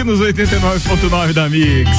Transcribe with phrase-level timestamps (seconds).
[0.00, 1.90] aqui nos 89.9 da Mix.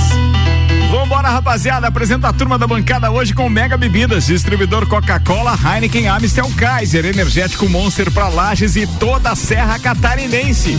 [0.89, 1.88] Vambora, rapaziada.
[1.88, 7.69] Apresenta a turma da bancada hoje com Mega Bebidas, distribuidor Coca-Cola, Heineken, Amstel, Kaiser, Energético
[7.69, 10.78] Monster pra Lages e toda a Serra Catarinense.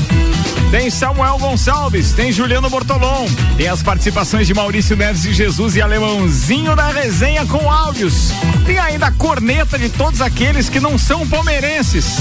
[0.72, 5.82] Tem Samuel Gonçalves, tem Juliano Bortolom, tem as participações de Maurício Neves de Jesus e
[5.82, 8.30] Alemãozinho da resenha com áudios.
[8.64, 12.16] Tem ainda a corneta de todos aqueles que não são palmeirenses.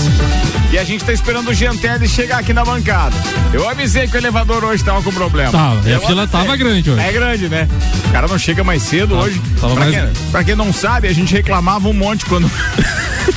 [0.69, 3.15] E a gente tá esperando o Giantelli chegar aqui na bancada.
[3.53, 5.51] Eu avisei que o elevador hoje tava com problema.
[5.53, 7.01] Tava, Eu a fila tava grande hoje.
[7.01, 7.69] É grande, né?
[8.07, 9.41] O cara não chega mais cedo hoje.
[9.61, 12.51] tava Pra, mais- quem, pra quem não sabe, a gente reclamava um monte quando.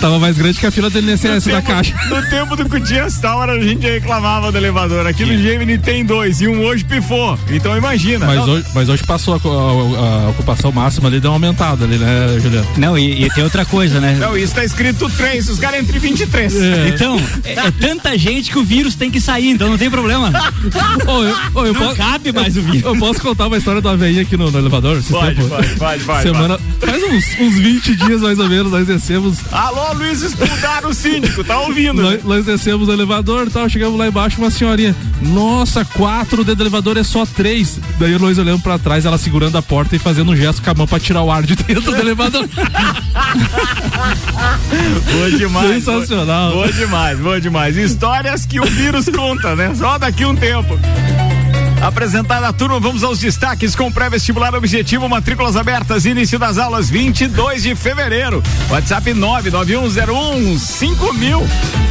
[0.00, 1.94] Tava mais grande que a fila do INSS da tempo- caixa.
[2.08, 5.06] No tempo do Cutias Tower, a gente reclamava do elevador.
[5.06, 7.38] Aqui no Gemini tem dois e um hoje pifou.
[7.50, 8.26] Então imagina.
[8.26, 11.96] Mas hoje, mas hoje passou a, a- a ocupação máxima ali, deu uma aumentada ali,
[11.98, 12.66] né, Juliano?
[12.76, 14.16] Não, e, e tem outra coisa, né?
[14.18, 16.54] Não, isso tá escrito 3, os caras entre 23.
[16.94, 20.30] Então, é, é tanta gente que o vírus tem que sair, então não tem problema.
[21.06, 22.82] Ô, eu, ô, eu Não posso, cabe mais o vírus.
[22.84, 25.02] eu posso contar uma história da veinha aqui no, no elevador?
[25.10, 29.38] Pode, pode, pode, pode, Semana, faz uns, uns 20 dias mais ou menos, nós descemos.
[29.60, 32.00] Alô, Luiz Espudar, o síndico, tá ouvindo?
[32.00, 34.96] Nós, nós descemos o elevador e tal, chegamos lá embaixo, uma senhorinha.
[35.20, 37.78] Nossa, quatro, o dedo do elevador é só três.
[37.98, 40.74] Daí nós olhamos pra trás, ela segurando a porta e fazendo um gesto com a
[40.74, 42.48] mão pra tirar o ar de dentro do elevador.
[45.12, 45.84] Boa demais.
[45.84, 46.52] Sensacional.
[46.52, 47.76] Boa, boa demais, boa demais.
[47.76, 49.74] Histórias que o vírus conta, né?
[49.74, 50.78] Só daqui um tempo.
[51.80, 57.62] Apresentada a turma, vamos aos destaques com pré-vestibular objetivo, matrículas abertas, início das aulas 22
[57.62, 58.42] de fevereiro.
[58.68, 61.42] WhatsApp 99101 5000.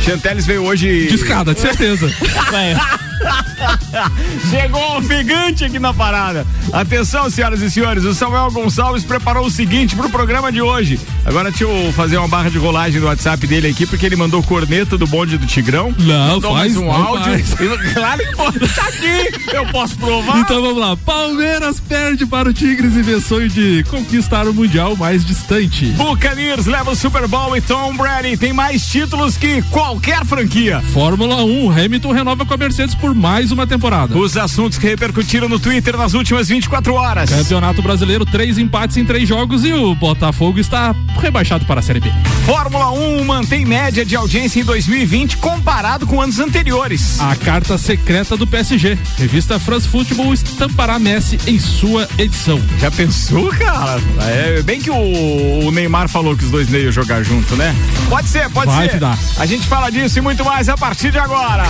[0.06, 1.08] Chanteles veio hoje.
[1.08, 2.08] De escada, de certeza.
[4.50, 6.46] Chegou ofegante aqui na parada.
[6.72, 11.00] Atenção, senhoras e senhores, o Samuel Gonçalves preparou o seguinte pro programa de hoje.
[11.26, 14.42] Agora deixa eu fazer uma barra de rolagem no WhatsApp dele aqui, porque ele mandou
[14.44, 15.94] corneta do bonde do Tigrão.
[15.98, 17.32] Não, faz, um não áudio.
[17.32, 17.54] faz.
[17.94, 18.60] Claro que pode.
[18.70, 20.40] Tá aqui, eu posso provar.
[20.40, 20.96] Então vamos lá.
[20.98, 25.86] Palmeiras perde para o Tigres e vê sonho de conquistar o Mundial mais distante.
[25.88, 30.82] Buccaneers leva o Super Bowl e Tom Brady tem mais títulos que qualquer franquia.
[30.94, 34.18] Fórmula 1, Hamilton renova com a Mercedes por mais uma temporada.
[34.18, 37.30] Os assuntos que repercutiram no Twitter nas últimas 24 horas.
[37.30, 42.00] Campeonato Brasileiro, três empates em três jogos e o Botafogo está rebaixado para a Série
[42.00, 42.12] B.
[42.46, 47.20] Fórmula 1 mantém média de audiência em 2020 comparado com anos anteriores.
[47.20, 48.98] A carta secreta do PSG.
[49.18, 52.62] Revista France Football estampará Messi em sua edição.
[52.80, 54.00] Já pensou, cara?
[54.28, 57.76] É bem que o, o Neymar falou que os dois nem iam jogar junto, né?
[58.10, 58.94] Pode ser, pode Vai ser.
[58.94, 59.18] que dá.
[59.38, 61.64] A gente fala disso e muito mais a partir de agora.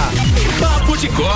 [0.59, 1.28] Papo de Copa.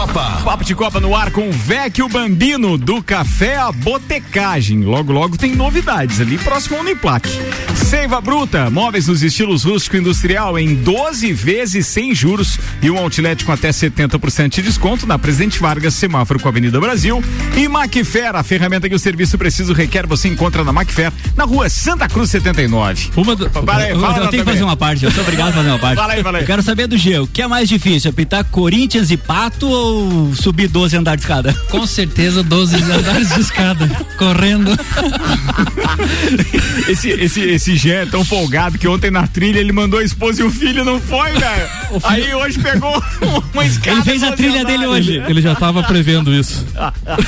[0.44, 4.82] Papo de Copa no ar com o Vecchio Bambino do Café a Botecagem.
[4.82, 7.30] Logo, logo tem novidades ali próximo ao Uniplac.
[7.76, 12.98] Seiva Bruta, móveis nos estilos rústico e industrial em 12 vezes sem juros e um
[12.98, 17.24] outlet com até 70% de desconto na Presidente Vargas, semáforo com a Avenida Brasil.
[17.56, 21.70] E Macfer, a ferramenta que o serviço preciso requer, você encontra na Macfer, na rua
[21.70, 23.12] Santa Cruz 79.
[23.16, 23.50] Uma da...
[23.50, 25.70] Fala aí, Eu, fala eu tenho que fazer uma parte, eu sou obrigado a fazer
[25.70, 25.98] uma parte.
[25.98, 26.44] Fala aí, fala aí.
[26.44, 28.10] Eu quero saber do G, o que é mais difícil?
[28.10, 29.83] Apitar Corinthians e Pato ou
[30.36, 31.54] subir 12 andares de escada?
[31.70, 34.72] Com certeza 12 andares de escada, correndo.
[36.88, 40.42] Esse, esse, esse Jean é tão folgado que ontem na trilha ele mandou a esposa
[40.42, 41.70] e o filho não foi, velho.
[42.04, 43.02] Aí hoje pegou
[43.54, 43.92] uma escada.
[43.98, 45.08] Ele fez a 12 trilha dele andares.
[45.08, 45.24] hoje.
[45.28, 46.66] Ele já estava prevendo isso.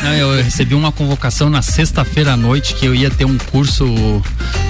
[0.03, 3.85] Não, eu recebi uma convocação na sexta-feira à noite que eu ia ter um curso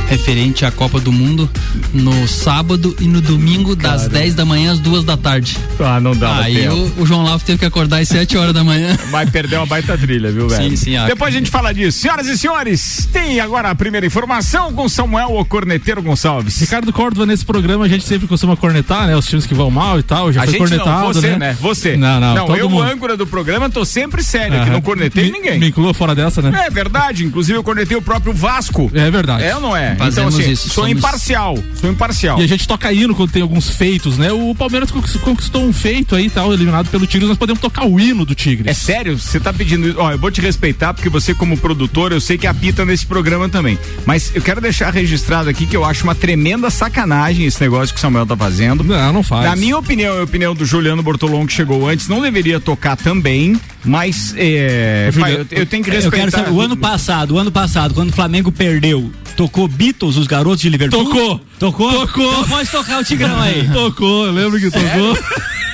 [0.07, 1.49] referente à Copa do Mundo
[1.93, 5.57] no sábado e no domingo das 10 da manhã às duas da tarde.
[5.79, 6.37] Ah, não dá.
[6.41, 8.97] Aí o, o João Lavo teve que acordar às 7 horas da manhã.
[9.11, 10.69] Vai perder uma baita trilha, viu, velho?
[10.69, 11.05] Sim, sim, ah.
[11.07, 11.99] Depois a gente fala disso.
[11.99, 16.57] Senhoras e senhores, tem agora a primeira informação com Samuel o Corneteiro Gonçalves.
[16.61, 19.15] Ricardo Córdova, nesse programa a gente sempre costuma cornetar, né?
[19.15, 20.31] Os times que vão mal e tal.
[20.31, 21.57] Já a foi gente cornetado, não, você, né?
[21.59, 21.97] Você.
[21.97, 22.83] Não, não, todo eu, mundo.
[22.83, 24.73] âncora do programa, tô sempre sério, aqui Aham.
[24.73, 25.59] não cornetei Me- ninguém.
[25.59, 26.63] Me inclua fora dessa, né?
[26.65, 28.89] É verdade, inclusive eu cornetei o próprio Vasco.
[28.93, 29.43] É verdade.
[29.43, 29.95] É ou não é?
[29.95, 31.57] Fazemos então, assim, isso, sou somos- imparcial.
[31.79, 32.39] Sou imparcial.
[32.39, 34.31] E a gente toca hino quando tem alguns feitos, né?
[34.31, 37.27] O Palmeiras conquist- conquistou um feito aí, tal, eliminado pelo Tigres.
[37.27, 38.67] Nós podemos tocar o hino do Tigres.
[38.69, 39.17] É sério?
[39.17, 39.97] Você tá pedindo isso?
[39.99, 43.49] Ó, eu vou te respeitar, porque você, como produtor, eu sei que apita nesse programa
[43.49, 43.77] também.
[44.05, 47.97] Mas eu quero deixar registrado aqui que eu acho uma tremenda sacanagem esse negócio que
[47.97, 48.83] o Samuel tá fazendo.
[48.83, 49.45] Não, não faz.
[49.45, 52.95] Na minha opinião, e a opinião do Juliano Bortolom, que chegou antes, não deveria tocar
[52.95, 56.17] também, mas é, Juliano, pai, eu, eu tenho que Eu respeitar.
[56.17, 60.27] quero saber, o ano passado, o ano passado, quando o Flamengo perdeu, tocou Beatles, os
[60.27, 61.03] garotos de Liverpool?
[61.05, 61.41] Tocou.
[61.57, 61.91] Tocou?
[62.07, 62.31] Tocou.
[62.31, 63.67] Então pode tocar o Tigrão aí.
[63.73, 65.17] Tocou, eu lembro que tocou.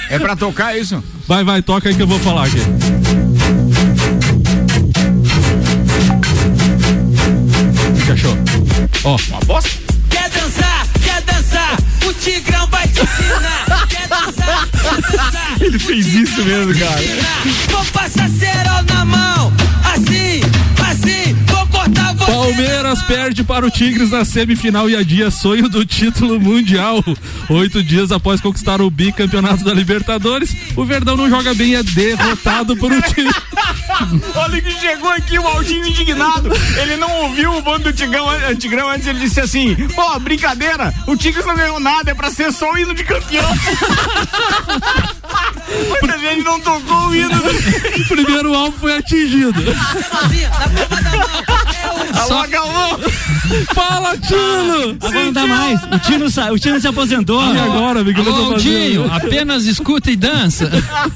[0.09, 1.01] É pra tocar isso?
[1.31, 2.59] Vai, vai, toca aí que eu vou falar aqui.
[7.87, 8.37] O que achou?
[9.05, 9.69] Ó, Uma bosta?
[10.09, 10.85] Quer dançar?
[11.01, 11.77] Quer dançar?
[12.05, 13.87] O Tigrão vai te ensinar.
[13.87, 14.67] Quer dançar?
[15.59, 17.01] Ele fez isso mesmo, cara.
[17.69, 19.53] Vou passar cerol na mão,
[19.93, 20.41] assim,
[20.89, 22.31] assim, vou cortar você.
[22.31, 27.03] Palmeiras perde para o Tigres na semifinal e adia sonho do título mundial.
[27.49, 31.83] Oito dias após conquistar o bicampeonato da Libertadores, o Verdão não joga bem e é
[31.83, 33.31] derrotado por um time.
[34.35, 36.49] Olha que chegou aqui o Aldinho indignado.
[36.81, 38.25] Ele não ouviu o bando do Tigrão,
[38.57, 42.51] Tigrão antes, ele disse assim: pô, brincadeira, o Tigres não ganhou nada, é pra ser
[42.51, 43.45] só o hino de campeão.
[46.01, 47.31] Muita gente não tocou o hino.
[47.31, 49.61] O primeiro alvo foi atingido.
[49.61, 51.60] Novinha, na palma da mão.
[52.13, 52.99] Alô, Galvão.
[53.75, 54.97] Fala, Tino!
[55.01, 55.79] Agora não dá mais.
[55.83, 57.41] O Tino, sa- o Tino se aposentou.
[57.53, 58.21] E agora, amigo?
[58.21, 60.69] Alô, Aldinho, apenas escuta e dança.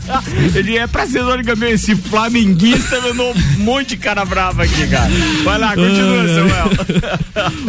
[0.54, 1.70] Ele é pra ser campeão.
[1.70, 5.10] Esse flamenguista mandou um monte de cara brava aqui, cara.
[5.44, 6.28] Vai lá, continua, ai.
[6.28, 6.70] Samuel.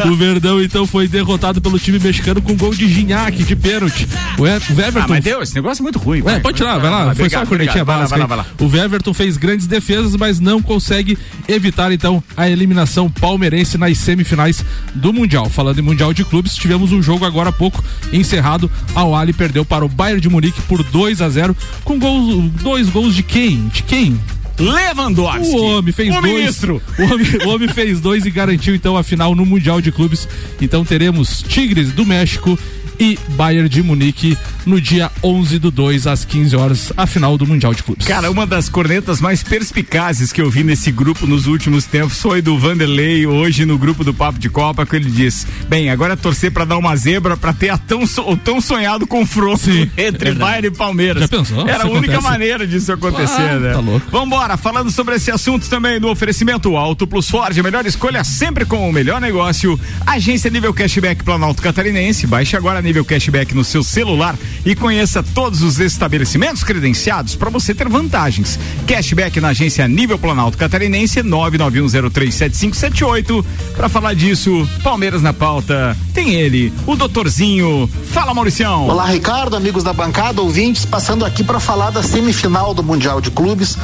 [0.10, 4.06] O Verdão então foi derrotado pelo time mexicano com gol de Gignac de pênalti.
[4.38, 6.22] O, e- o Everton Ah, mas deu, esse negócio é muito ruim.
[6.22, 7.14] Ué, pode tirar, vai lá.
[7.14, 8.46] Foi só a cornetinha vai lá, vai lá, vai lá.
[8.60, 11.18] O Everton fez grandes defesas, mas não consegue
[11.48, 14.64] evitar então a eliminação palmeirense nas semifinais
[14.94, 15.48] do Mundial.
[15.48, 17.82] Falando em Mundial de Clubes, tivemos um jogo agora há pouco
[18.12, 18.70] encerrado.
[18.94, 22.88] A Wally perdeu para o Bayern de Munique por 2 a 0 com gols, dois
[22.88, 23.68] gols de quem?
[23.68, 24.18] De quem?
[24.58, 25.54] Lewandowski.
[25.54, 26.34] O homem fez o dois.
[26.34, 26.82] ministro.
[26.98, 30.26] O homem, o homem fez dois e garantiu então a final no Mundial de Clubes.
[30.60, 32.58] Então teremos Tigres do México
[32.98, 37.46] e Bayern de Munique no dia 11 do 2 às 15 horas, a final do
[37.46, 38.06] Mundial de Clubes.
[38.06, 42.42] Cara, uma das cornetas mais perspicazes que eu vi nesse grupo nos últimos tempos foi
[42.42, 46.16] do Vanderlei, hoje no grupo do Papo de Copa, que ele disse: Bem, agora é
[46.16, 50.32] torcer pra dar uma zebra pra ter a tão, o tão sonhado confronto Sim, entre
[50.32, 51.22] Bayern e Palmeiras.
[51.22, 51.68] Já pensou?
[51.68, 52.22] Era a única acontece?
[52.22, 53.72] maneira disso acontecer, Ah, né?
[53.72, 54.10] tá louco.
[54.10, 58.64] Vambora, falando sobre esse assunto também no oferecimento Auto Plus Ford, a melhor escolha sempre
[58.64, 59.78] com o melhor negócio.
[60.06, 65.62] Agência Nível Cashback Planalto Catarinense, baixe agora Nível Cashback no seu celular e conheça todos
[65.62, 68.58] os estabelecimentos credenciados para você ter vantagens.
[68.86, 73.44] Cashback na agência Nível Planalto Catarinense 991037578.
[73.76, 77.90] Para falar disso, Palmeiras na pauta, tem ele, o doutorzinho.
[78.10, 78.88] Fala, Mauricião.
[78.88, 83.30] Olá, Ricardo, amigos da bancada, ouvintes, passando aqui para falar da semifinal do Mundial de
[83.30, 83.76] Clubes,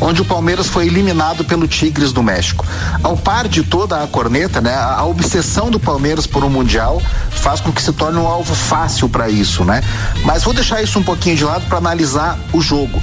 [0.00, 2.66] onde o Palmeiras foi eliminado pelo Tigres do México.
[3.02, 7.00] Ao par de toda a corneta, né, a obsessão do Palmeiras por um Mundial
[7.30, 9.82] faz com que se torne um alvo fácil para isso, né?
[10.24, 13.02] Mas vou deixar isso um pouquinho de lado para analisar o jogo.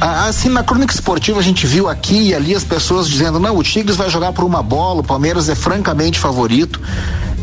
[0.00, 3.56] Ah, Assim, na crônica esportiva a gente viu aqui e ali as pessoas dizendo: não,
[3.56, 6.80] o Tigres vai jogar por uma bola, o Palmeiras é francamente favorito.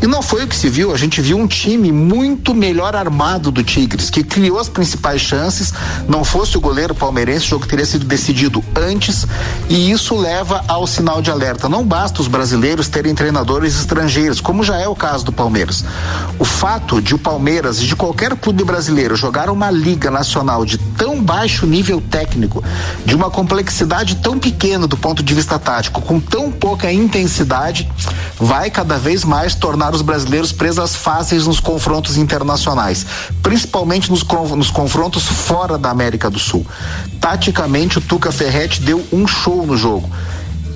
[0.02, 3.50] E não foi o que se viu, a gente viu um time muito melhor armado
[3.50, 5.72] do Tigres, que criou as principais chances.
[6.06, 9.26] Não fosse o goleiro palmeirense, o jogo teria sido decidido antes,
[9.70, 11.68] e isso leva ao sinal de alerta.
[11.68, 15.82] Não basta os brasileiros terem treinadores estrangeiros, como já é o caso do Palmeiras.
[16.38, 20.76] O fato de o Palmeiras e de qualquer clube brasileiro jogar uma liga nacional de
[20.76, 22.62] tão baixo nível técnico,
[23.04, 27.90] de uma complexidade tão pequena do ponto de vista tático, com tão pouca intensidade,
[28.38, 33.06] vai cada vez mais tornar os brasileiros presas fáceis nos confrontos internacionais,
[33.42, 34.22] principalmente nos,
[34.56, 36.66] nos confrontos fora da América do Sul.
[37.20, 40.10] Taticamente, o Tuca Ferretti deu um show no jogo.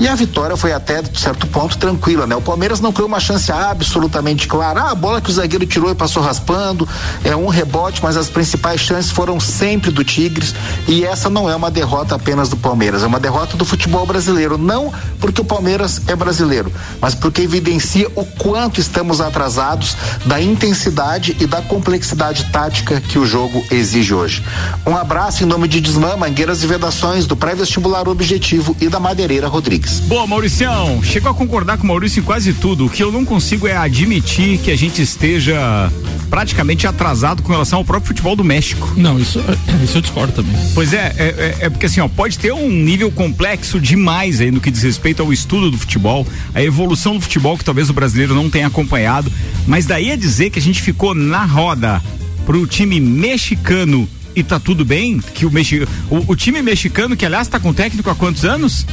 [0.00, 2.35] E a vitória foi até, de certo ponto, tranquila, né?
[2.35, 4.80] O Palmeiras não criou uma chance absolutamente clara.
[4.80, 6.88] Ah, a bola que o zagueiro tirou e passou raspando,
[7.23, 10.54] é um rebote, mas as principais chances foram sempre do Tigres.
[10.88, 14.57] E essa não é uma derrota apenas do Palmeiras, é uma derrota do futebol brasileiro.
[14.57, 14.90] Não
[15.21, 21.47] porque o Palmeiras é brasileiro, mas porque evidencia o quanto estamos atrasados da intensidade e
[21.47, 24.42] da complexidade tática que o jogo exige hoje.
[24.87, 29.47] Um abraço em nome de Desmã, Mangueiras e Vedações, do Pré-Vestibular Objetivo e da Madeireira
[29.47, 29.90] Rodrigues.
[30.07, 31.03] Boa, Mauricião.
[31.03, 32.87] Chegou a concordar com o Maurício em quase tudo.
[32.87, 35.91] O que eu não consigo é admitir que a gente esteja
[36.29, 38.93] praticamente atrasado com relação ao próprio futebol do México.
[38.97, 39.41] Não, isso,
[39.83, 40.55] isso eu discordo também.
[40.75, 44.51] Pois é, é, é- é porque assim, ó, pode ter um nível complexo demais aí
[44.51, 47.93] no que diz respeito ao estudo do futebol, a evolução do futebol que talvez o
[47.93, 49.31] brasileiro não tenha acompanhado,
[49.67, 52.01] mas daí a dizer que a gente ficou na roda
[52.47, 57.27] pro time mexicano e tá tudo bem, que o, mexi, o, o time mexicano, que
[57.27, 58.87] aliás tá com técnico há quantos anos?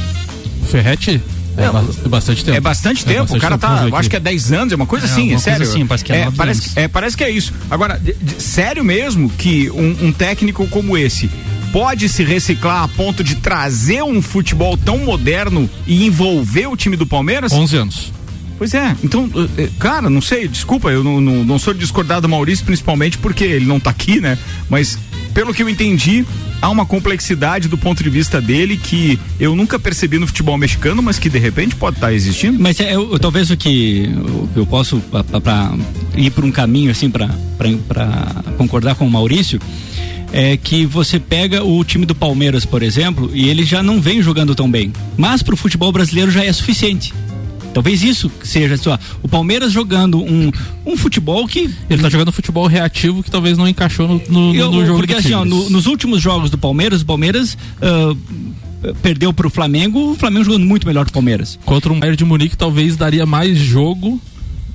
[0.68, 1.20] Ferretti
[1.56, 2.56] é, É, ba- é bastante tempo.
[2.56, 3.20] É bastante É tempo.
[3.22, 5.32] bastante o cara tempo, tá, acho que é 10 anos, é uma coisa É, assim,
[5.34, 5.62] é sério.
[5.62, 7.52] assim, parece que é nove parece, é, parece que é isso.
[7.70, 11.28] Agora, de- de- sério mesmo que um, um técnico como esse
[11.72, 16.96] pode se reciclar a ponto de trazer um futebol tão moderno e envolver o time
[16.96, 17.52] do Palmeiras?
[17.52, 18.12] 11 anos.
[18.56, 21.78] Pois é, então, eh, eh, cara, não sei, desculpa, eu não, não, não sou de
[21.80, 24.36] discordar do Maurício, principalmente porque ele não tá aqui, né?
[24.68, 24.98] Mas,
[25.38, 26.24] pelo que eu entendi,
[26.60, 31.00] há uma complexidade do ponto de vista dele que eu nunca percebi no futebol mexicano,
[31.00, 32.58] mas que de repente pode estar existindo.
[32.58, 35.00] Mas é, eu- talvez o que o que eu posso
[35.44, 35.74] para
[36.16, 37.28] ir por um caminho assim para
[38.56, 39.60] concordar com o Maurício
[40.32, 44.20] é que você pega o time do Palmeiras, por exemplo, e ele já não vem
[44.20, 44.92] jogando tão bem.
[45.16, 47.14] Mas pro futebol brasileiro já é suficiente.
[47.78, 48.98] Talvez isso seja só.
[49.22, 50.50] O Palmeiras jogando um,
[50.84, 51.70] um futebol que.
[51.88, 55.14] Ele tá jogando futebol reativo que talvez não encaixou no, no, Eu- no jogo porque
[55.14, 58.16] assim, ó, no- nos últimos jogos do Palmeiras, o Palmeiras ah,
[59.00, 61.56] perdeu pro Flamengo, o Flamengo jogando muito melhor que o Palmeiras.
[61.64, 64.20] Contra um Bayern de Munique talvez daria mais jogo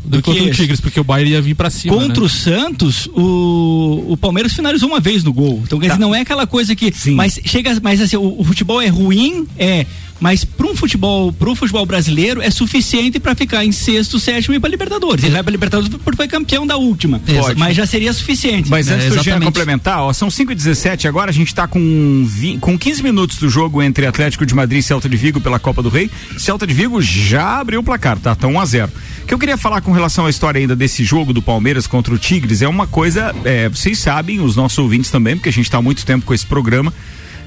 [0.03, 0.51] do, Do que contra o.
[0.51, 1.95] Tigres, porque o Bayern ia vir pra cima.
[1.95, 2.25] Contra né?
[2.25, 5.61] o Santos, o, o Palmeiras finalizou uma vez no gol.
[5.63, 6.91] Então, quer dizer, não é aquela coisa que.
[6.93, 7.15] Sim.
[7.15, 7.77] Mas chega.
[7.81, 9.85] Mas assim, o, o futebol é ruim, é.
[10.23, 14.59] Mas para um futebol, pro futebol brasileiro é suficiente para ficar em sexto, sétimo e
[14.59, 15.21] para Libertadores.
[15.21, 17.19] Ele vai para Libertadores porque foi campeão da última.
[17.19, 17.59] Pode.
[17.59, 18.69] Mas já seria suficiente.
[18.69, 19.45] Mas É, antes do Jean exatamente.
[19.45, 22.25] complementar, ó, são 5 e 17 agora a gente tá com,
[22.61, 25.83] com 15 minutos do jogo entre Atlético de Madrid e Celta de Vigo pela Copa
[25.83, 26.09] do Rei.
[26.37, 28.33] Celta de Vigo já abriu o placar, tá?
[28.33, 28.91] Tá 1 a 0
[29.23, 32.13] O que eu queria falar com relação à história ainda desse jogo do Palmeiras contra
[32.13, 35.71] o Tigres é uma coisa, é, vocês sabem, os nossos ouvintes também, porque a gente
[35.71, 36.93] tá há muito tempo com esse programa.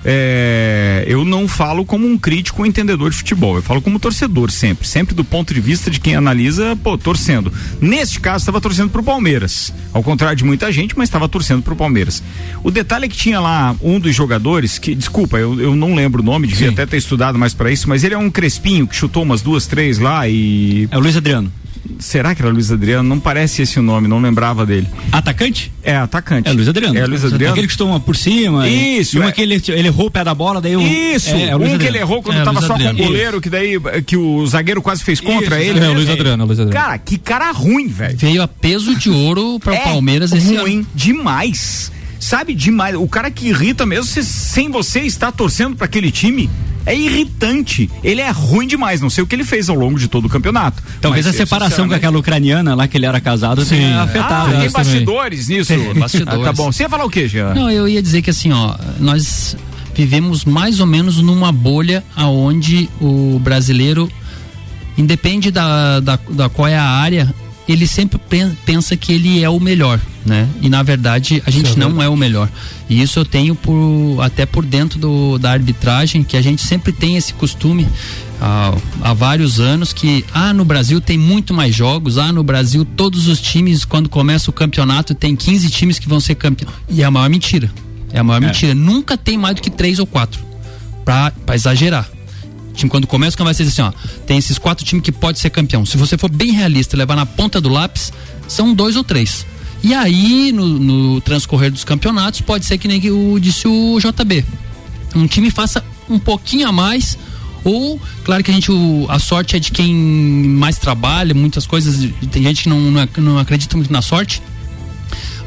[0.09, 4.53] É, eu não falo como um crítico ou entendedor de futebol, eu falo como torcedor
[4.53, 7.53] sempre, sempre do ponto de vista de quem analisa, pô, torcendo.
[7.81, 11.77] Neste caso, estava torcendo pro Palmeiras, ao contrário de muita gente, mas estava torcendo pro
[11.77, 12.23] Palmeiras.
[12.63, 16.23] O detalhe é que tinha lá um dos jogadores, que, desculpa, eu, eu não lembro
[16.23, 18.95] o nome, devia até ter estudado mais para isso, mas ele é um crespinho que
[18.95, 20.89] chutou umas duas, três lá e.
[20.91, 21.53] É o Luiz Adriano.
[21.99, 23.09] Será que era Luiz Adriano?
[23.09, 24.89] Não parece esse o nome, não lembrava dele.
[25.13, 25.73] Atacante?
[25.83, 26.49] É atacante.
[26.49, 26.99] É Luiz Adriano.
[26.99, 27.53] É Luiz Adriano.
[27.53, 28.69] Aquele que chutou uma por cima.
[28.69, 29.33] Isso, E uma é.
[29.33, 30.81] que ele, ele errou o pé da bola, daí o.
[30.81, 32.85] Isso, é, é o Luiz um que ele errou quando É, tava Luiz só com
[32.91, 35.81] o goleiro, que daí que o zagueiro quase fez contra Isso, ele.
[35.85, 36.87] É, o Luiz Adriano, o Luiz Adriano.
[36.87, 38.17] Cara, que cara ruim, velho.
[38.17, 40.87] Veio a peso de ouro para o É Palmeiras esse ruim ano.
[40.95, 41.93] demais.
[42.27, 42.97] Sabe demais.
[42.97, 46.51] O cara que irrita mesmo, se, sem você estar torcendo pra aquele time,
[46.85, 47.89] é irritante.
[48.03, 49.01] Ele é ruim demais.
[49.01, 50.83] Não sei o que ele fez ao longo de todo o campeonato.
[51.01, 53.77] Talvez Mas, a separação com aquela ucraniana lá que ele era casado Sim.
[53.77, 54.45] tenha Ah, afetado.
[54.47, 54.71] tem também.
[54.73, 55.73] bastidores nisso.
[55.97, 56.41] bastidores.
[56.41, 56.73] Ah, tá bom.
[56.73, 57.55] Você ia falar o quê, Jean?
[57.55, 59.57] Não, eu ia dizer que assim, ó, nós
[59.95, 64.11] vivemos mais ou menos numa bolha aonde o brasileiro,
[64.99, 67.33] independe da, da, da qual é a área,
[67.73, 70.49] ele sempre pen- pensa que ele é o melhor, né?
[70.61, 72.49] E na verdade a gente é não é o melhor.
[72.89, 76.93] E isso eu tenho por até por dentro do, da arbitragem que a gente sempre
[76.93, 77.87] tem esse costume
[78.41, 82.85] há, há vários anos que ah no Brasil tem muito mais jogos, ah no Brasil
[82.85, 86.71] todos os times quando começa o campeonato tem 15 times que vão ser campeão.
[86.89, 87.71] E é a maior mentira.
[88.13, 88.75] É a maior mentira.
[88.75, 90.41] Nunca tem mais do que três ou quatro.
[91.05, 92.09] Pra exagerar.
[92.77, 93.93] Time, quando começa o campeonato, você diz assim, ó,
[94.27, 95.85] tem esses quatro times que pode ser campeão.
[95.87, 98.13] Se você for bem realista e levar na ponta do lápis,
[98.47, 99.47] são dois ou três.
[99.83, 104.45] E aí, no, no transcorrer dos campeonatos, pode ser que nem o disse o JB.
[105.15, 107.17] Um time faça um pouquinho a mais,
[107.65, 112.09] ou, claro que a gente, o- a sorte é de quem mais trabalha, muitas coisas,
[112.31, 114.43] tem gente que não, não, não acredita muito na sorte,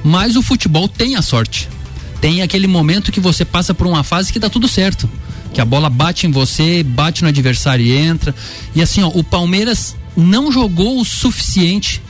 [0.03, 1.69] mas o futebol tem a sorte.
[2.21, 5.09] Tem aquele momento que você passa por uma fase que dá tudo certo.
[5.53, 8.33] Que a bola bate em você, bate no adversário e entra.
[8.75, 12.01] E assim, ó, o Palmeiras não jogou o suficiente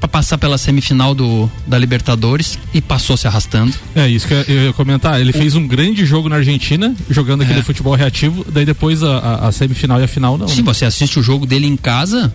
[0.00, 3.72] para passar pela semifinal do, da Libertadores e passou se arrastando.
[3.94, 5.20] É isso que eu ia comentar.
[5.20, 7.62] Ele fez um grande jogo na Argentina, jogando aquele É.
[7.62, 10.48] futebol reativo, daí depois a, a- a semifinal e a final não.
[10.48, 10.62] Se né?
[10.64, 12.32] você assiste o jogo dele em casa,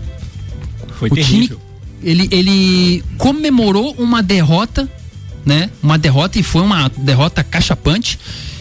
[0.97, 1.61] Foi o time terrível.
[2.01, 4.89] ele, ele comemorou uma derrota,
[5.45, 5.69] né?
[5.83, 8.17] Uma derrota e foi uma derrota cachapante.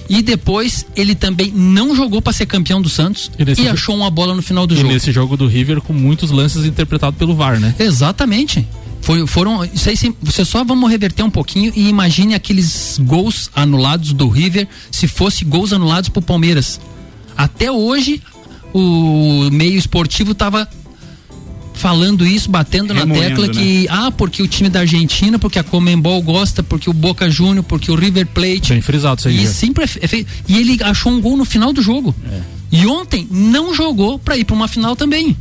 [0.09, 4.11] E depois ele também não jogou para ser campeão do Santos E e, achou uma
[4.11, 4.93] bola no final do E jogo.
[4.93, 7.75] nesse jogo do River com muitos lances interpretados pelo VAR, né?
[7.79, 8.67] Exatamente.
[9.01, 9.65] Foi, foram.
[9.65, 14.67] Isso aí, você só vamos reverter um pouquinho e imagine aqueles gols anulados do River
[14.91, 16.81] se fosse gols anulados pro Palmeiras.
[17.37, 18.21] Até hoje,
[18.75, 20.69] o meio esportivo tava
[21.77, 25.63] falando isso, batendo na Remoendo, tecla que, ah, porque o time da Argentina, porque a
[25.63, 28.73] Comembol gosta, porque o Boca Júnior, porque o River Plate.
[28.73, 29.37] Bem frisado isso aí.
[29.37, 29.51] E já.
[29.53, 30.29] sempre é fe- é feito.
[30.49, 32.15] E ele achou um gol no final do jogo.
[32.73, 35.37] E ontem não jogou pra ir pra uma final também.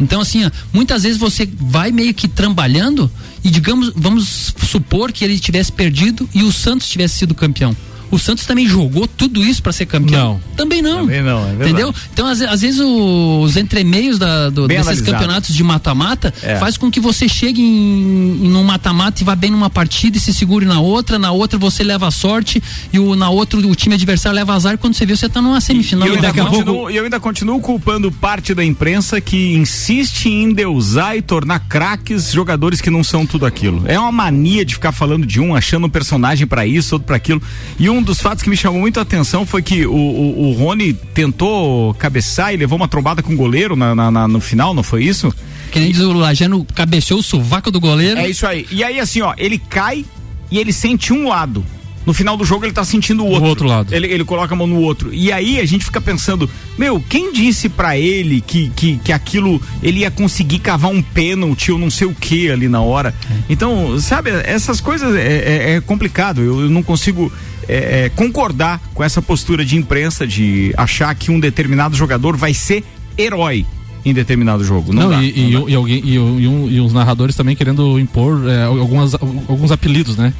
[0.00, 3.10] Então, assim, ó, muitas vezes você vai meio que trabalhando
[3.44, 7.76] e, digamos, vamos supor que ele tivesse perdido e o Santos tivesse sido campeão.
[8.12, 10.34] O Santos também jogou tudo isso pra ser campeão?
[10.34, 10.40] Não.
[10.56, 10.98] Também não.
[11.00, 11.52] Também não, é.
[11.54, 11.92] Entendeu?
[12.12, 15.10] Então, às, às vezes, os entremeios da, do- desses analisado.
[15.12, 16.56] campeonatos de mata-mata É.
[16.56, 20.20] faz com que você chegue em, em um mata-mata e vá bem numa partida e
[20.20, 23.74] se segure na outra, na outra você leva a sorte e o, na outra o
[23.74, 24.76] time adversário leva azar.
[24.76, 26.06] Quando você vê, você tá numa semifinal.
[26.06, 30.44] E eu, ainda continuo, e eu ainda continuo culpando parte da imprensa que insiste em
[30.44, 33.82] endeusar e tornar craques jogadores que não são tudo aquilo.
[33.86, 37.16] É uma mania de ficar falando de um, achando um personagem pra isso, outro pra
[37.16, 37.40] aquilo.
[37.78, 40.52] E um dos fatos que me chamou muito a atenção foi que o, o, o
[40.52, 44.74] Rony tentou cabeçar e levou uma trombada com o goleiro na, na- na- no final,
[44.74, 45.32] não foi isso?
[45.70, 48.18] Que nem diz o Lajano, cabeceou o sovaco do goleiro.
[48.20, 48.66] É isso aí.
[48.70, 50.04] E aí, assim, ó, ele cai
[50.50, 51.64] e ele sente um lado.
[52.04, 53.44] No final do jogo ele tá sentindo o outro.
[53.48, 53.94] outro lado.
[53.94, 55.14] Ele, ele coloca a mão no outro.
[55.14, 59.62] E aí a gente fica pensando, meu, quem disse pra ele que, que, que aquilo
[59.80, 63.14] ele ia conseguir cavar um pênalti ou não sei o que ali na hora?
[63.48, 66.40] Então, sabe, essas coisas é, é- é complicado.
[66.42, 67.32] Eu, eu não consigo
[67.68, 72.52] é, é, concordar com essa postura de imprensa de achar que um determinado jogador vai
[72.54, 72.84] ser
[73.16, 73.64] herói
[74.04, 74.92] em determinado jogo.
[74.92, 75.70] Não, Não, dá, e, e, não dá.
[75.70, 80.16] e alguém, e, e um- e os narradores também querendo impor é, algumas, alguns apelidos,
[80.16, 80.32] né?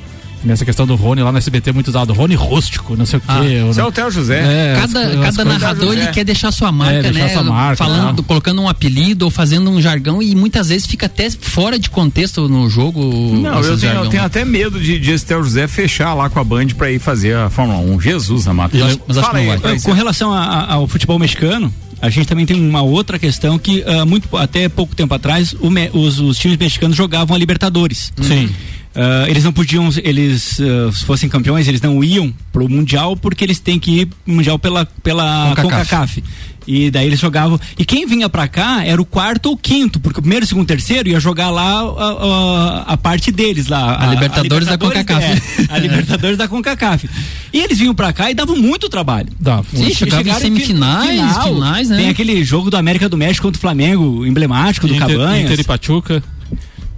[0.44, 3.26] Nessa questão do Rony lá no SBT muito usado, Rony rústico, não sei o quê.
[3.28, 4.40] Ah, Isso é o Theo José.
[4.40, 6.06] É, Cada, as- as cada narrador ele é.
[6.08, 7.32] quer deixar sua marca, É, deixar né?
[7.32, 8.22] sua marca, Falando, tá.
[8.28, 12.48] colocando um apelido ou fazendo um jargão e muitas vezes fica até fora de contexto
[12.48, 13.00] no jogo.
[13.40, 16.40] Não, eu tenho, eu tenho até medo de, de esse Theo José fechar lá com
[16.40, 18.00] a Band pra ir fazer a Fórmula 1.
[18.00, 18.72] Jesus amado.
[18.76, 19.80] Mas mas acho que não vai.
[19.80, 23.84] Com relação a- a- ao futebol mexicano, a gente também tem uma outra questão que
[23.86, 28.12] ah, muito até pouco tempo atrás me- os, os times mexicanos jogavam a Libertadores.
[28.20, 28.50] Sim.
[28.94, 33.42] Ah, eles não podiam, eles ah, se fossem campeões, eles não iam pro mundial porque
[33.44, 35.62] eles têm que ir pro mundial pela pela CONCACAF.
[35.90, 36.24] CONCACAF.
[36.64, 37.58] E daí eles jogavam.
[37.76, 41.08] E quem vinha pra cá era o quarto ou quinto, porque o primeiro, segundo, terceiro
[41.08, 44.00] ia jogar lá a, a- a parte deles lá.
[44.00, 45.24] A Libertadores da CONCACAF.
[45.24, 47.08] é, a Libertadores da CONCACAF.
[47.52, 49.28] E eles vinham pra cá e davam muito trabalho.
[49.40, 49.60] Dá.
[49.74, 51.54] Sim, Eles chegava em chegaram semifinais, final.
[51.54, 51.96] finais, né?
[51.96, 55.50] Tem aquele jogo do América do México contra o Flamengo, emblemático do Inter, Cabanhas.
[55.50, 56.22] Inter e Pachuca.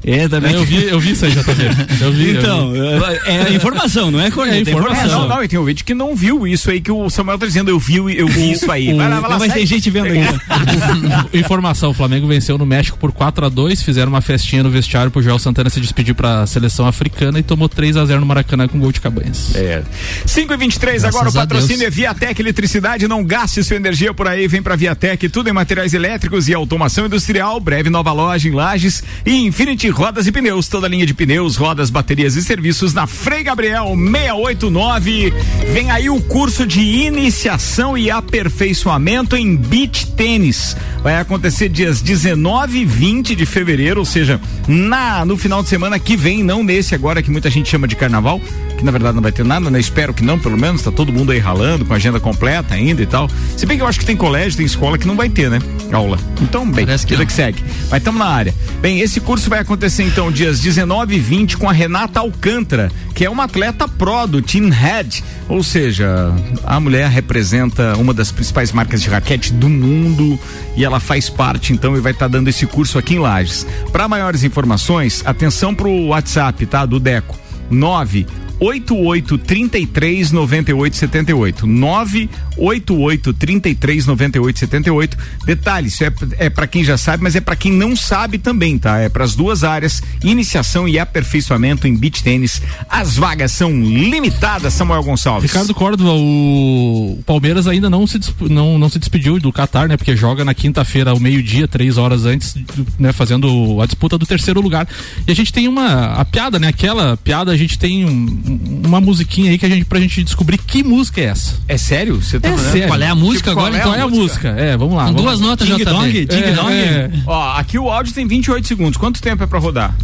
[0.06, 0.52] É, também.
[0.52, 1.66] É, eu, vi, eu vi isso aí já também.
[2.00, 2.30] Eu vi.
[2.30, 2.78] eu Então, vi.
[3.26, 5.04] é, é informação, não é corneta, é É informação.
[5.04, 7.38] É, não, não, e tem um vídeo que não viu isso aí que o Samuel
[7.38, 7.70] tá dizendo.
[7.70, 8.92] Eu vi, eu vi isso aí.
[8.92, 9.54] o- Vai lá, vai lá, Não, mas segue.
[9.61, 10.40] tem gente vendo ainda.
[11.32, 15.11] Informação: o Flamengo venceu no México por 4 a 2 fizeram uma festinha no vestiário
[15.11, 18.68] pro Joel Santana se despedir pra seleção africana e tomou 3 a 0 no Maracanã
[18.68, 19.54] com gol de Cabanhas.
[19.54, 19.82] É.
[20.26, 21.88] 5 e 23 Graças agora o patrocínio Deus.
[21.88, 23.09] é Viatec Eletricidade.
[23.09, 24.46] Não gaste sua energia por aí.
[24.48, 27.59] Vem pra Viatec, tudo em materiais elétricos e automação industrial.
[27.61, 30.66] Breve nova loja em Lages e Infinity Rodas e Pneus.
[30.66, 35.33] Toda linha de pneus, rodas, baterias e serviços na Frei Gabriel 689.
[35.72, 40.76] Vem aí o curso de iniciação e aperfeiçoamento em beach tênis.
[41.00, 45.96] Vai acontecer dias 19 e 20 de fevereiro, ou seja, na no final de semana
[45.96, 48.40] que vem, não nesse agora que muita gente chama de carnaval,
[48.85, 49.81] que na verdade não vai ter nada, né?
[49.81, 53.03] Espero que não, pelo menos, tá todo mundo aí ralando, com a agenda completa ainda
[53.03, 53.31] e tal.
[53.57, 55.59] Se bem que eu acho que tem colégio, tem escola que não vai ter, né?
[55.90, 56.18] Aula.
[56.42, 57.64] Então, bem, Parece que vida que segue.
[57.90, 58.55] Mas estamos na área.
[58.81, 63.25] Bem, esse curso vai acontecer então dias 19 e 20 com a Renata Alcântara, que
[63.25, 68.73] é uma atleta pró do Team Head, ou seja, a mulher representa uma das principais
[68.73, 70.38] marcas de raquete do mundo
[70.77, 73.66] e ela faz parte então e vai estar dando esse curso aqui em Lages.
[73.92, 76.85] Para maiores informações, atenção pro WhatsApp, tá?
[76.85, 77.44] Do Deco.
[77.70, 78.27] 9
[78.64, 86.96] 88 33 98 78 988 33 98 78 Detalhe, isso é, é para quem já
[86.96, 88.98] sabe, mas é para quem não sabe também, tá?
[88.98, 92.62] É para as duas áreas, iniciação e aperfeiçoamento em beach tênis.
[92.88, 95.50] As vagas são limitadas, Samuel Gonçalves.
[95.50, 99.96] Ricardo Córdova, o Palmeiras ainda não se, não, não se despediu do Qatar, né?
[99.96, 102.57] Porque joga na quinta-feira, ao meio-dia, três horas antes,
[102.98, 103.12] né?
[103.12, 104.88] Fazendo a disputa do terceiro lugar.
[105.27, 106.14] E a gente tem uma.
[106.14, 106.68] A piada, né?
[106.68, 108.54] Aquela piada, a gente tem um-
[108.85, 111.55] uma musiquinha aí que a gente, pra gente descobrir que música é essa.
[111.69, 112.17] É sério?
[112.23, 112.73] Você tá É falando?
[112.73, 112.88] sério.
[112.88, 113.81] Qual é a música Tipo, qual agora?
[113.81, 114.49] é Qual é a música?
[114.51, 115.03] É, vamos lá.
[115.07, 115.47] Com vamos duas lá.
[115.47, 115.85] notas, Ding JB.
[115.85, 116.73] dong, ding É, dong.
[116.73, 117.11] é.
[117.27, 118.97] Ó, aqui o áudio tem 28 segundos.
[118.97, 119.95] Quanto tempo é pra rodar?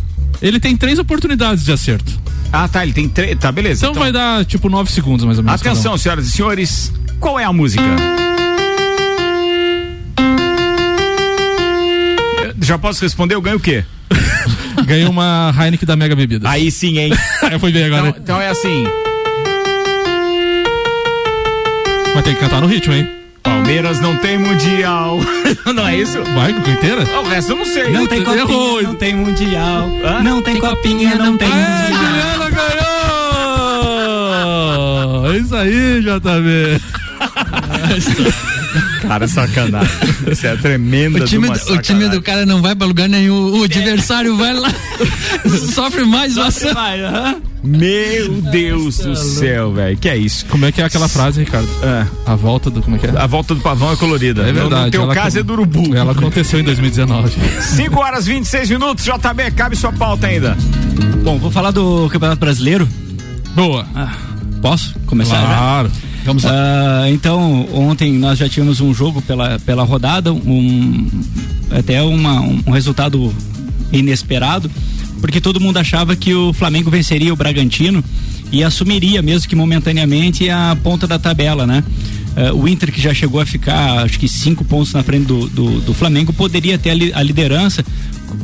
[0.42, 2.18] Ele tem três oportunidades de acerto.
[2.52, 3.38] Ah, tá, ele tem três.
[3.38, 3.86] Tá, beleza.
[3.86, 5.60] Então, vai dar tipo nove segundos mais ou menos.
[5.60, 5.72] cada um.
[5.74, 7.82] Atenção, senhoras e senhores, qual é a música?
[12.60, 13.34] Já posso responder?
[13.34, 13.84] Eu ganho o quê?
[14.90, 16.50] Ganhei uma Heineken da Mega Bebidas.
[16.50, 17.12] Aí sim, hein?
[17.44, 18.08] Aí foi bem agora.
[18.08, 18.84] Então, então é assim:
[22.12, 23.08] Mas tem que cantar no ritmo, hein?
[23.40, 25.20] Palmeiras não tem mundial.
[25.72, 26.20] não é isso?
[26.34, 27.04] Vai, com inteira?
[27.04, 27.92] O resto eu não sei.
[27.92, 28.36] Não tem Errou.
[28.48, 29.88] copinha, não tem mundial.
[30.24, 32.02] Não tem copinha, não tem Aê, mundial.
[32.02, 32.80] Juliana ganhou!
[35.32, 36.80] É isso aí, JB.
[39.00, 39.90] Cara, sacanagem.
[40.30, 43.58] Isso é tremenda O time, do- o time do cara não vai pra lugar nenhum.
[43.60, 44.70] O adversário vai lá,
[45.74, 46.72] sofre mais ação.
[46.74, 47.36] Vai, aham.
[47.62, 49.96] Meu Deus do céu, velho.
[49.98, 50.46] Que é isso?
[50.46, 51.68] Como é que é aquela frase, Ricardo?
[51.82, 52.80] Ah, A volta do.
[52.80, 53.10] Como é que é?
[53.10, 54.42] a volta do pavão é colorida.
[54.42, 54.84] É No- verdade.
[54.86, 55.94] No teu ela caso acon- é do urubu.
[55.94, 57.32] Ela aconteceu em 2019.
[57.60, 60.56] 5 horas 26 minutos, JB, cabe sua pauta ainda.
[61.22, 62.88] Bom, vou falar do Campeonato Brasileiro.
[63.54, 63.86] Boa.
[63.94, 64.12] Ah,
[64.62, 65.36] posso começar?
[65.36, 65.90] já?
[66.24, 66.50] Vamos lá.
[66.52, 71.06] Ah, então, ontem nós já tínhamos um jogo pela, pela rodada, um,
[71.70, 73.34] até uma, um, resultado
[73.92, 74.70] inesperado,
[75.20, 78.04] porque todo mundo achava que o Flamengo venceria o Bragantino
[78.52, 81.82] e assumiria, mesmo que momentaneamente, a ponta da tabela, né?
[82.36, 85.48] Ah, o Inter, que já chegou a ficar, acho que cinco pontos na frente do,
[85.48, 87.84] do, do Flamengo, poderia ter a, li- a liderança,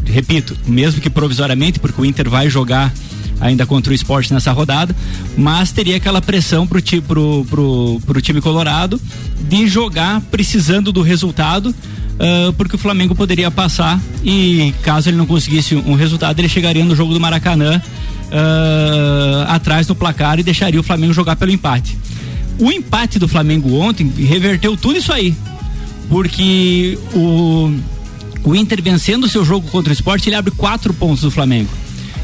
[0.06, 2.92] repito, mesmo que provisoriamente, porque o Inter vai jogar
[3.40, 4.94] ainda contra o esporte nessa rodada,
[5.36, 9.00] mas teria aquela pressão pro, ti, pro, pro, pro time colorado
[9.48, 11.74] de jogar precisando do resultado.
[12.16, 16.82] Uh, porque o Flamengo poderia passar e caso ele não conseguisse um resultado, ele chegaria
[16.82, 17.78] no jogo do Maracanã
[18.26, 21.98] uh, atrás no placar e deixaria o Flamengo jogar pelo empate.
[22.58, 25.34] O empate do Flamengo ontem reverteu tudo isso aí.
[26.08, 27.70] Porque o,
[28.44, 31.68] o Inter vencendo o seu jogo contra o esporte, ele abre quatro pontos do Flamengo.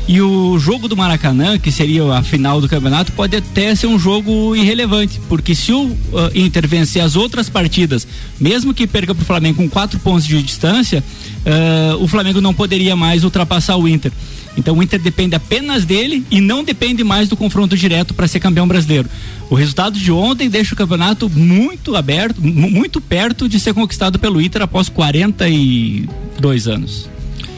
[0.08, 3.98] E o jogo do Maracanã, que seria a final do campeonato, pode até ser um
[3.98, 5.96] jogo irrelevante, porque se o uh,
[6.34, 8.06] Inter vencer as outras partidas,
[8.38, 11.02] mesmo que perca para o Flamengo com quatro pontos de distância,
[11.46, 14.10] uh, o Flamengo não poderia mais ultrapassar o Inter.
[14.56, 18.40] Então o Inter depende apenas dele e não depende mais do confronto direto para ser
[18.40, 19.08] campeão brasileiro.
[19.48, 24.40] O resultado de ontem deixa o campeonato muito aberto, muito perto de ser conquistado pelo
[24.40, 27.11] Inter após 42 anos.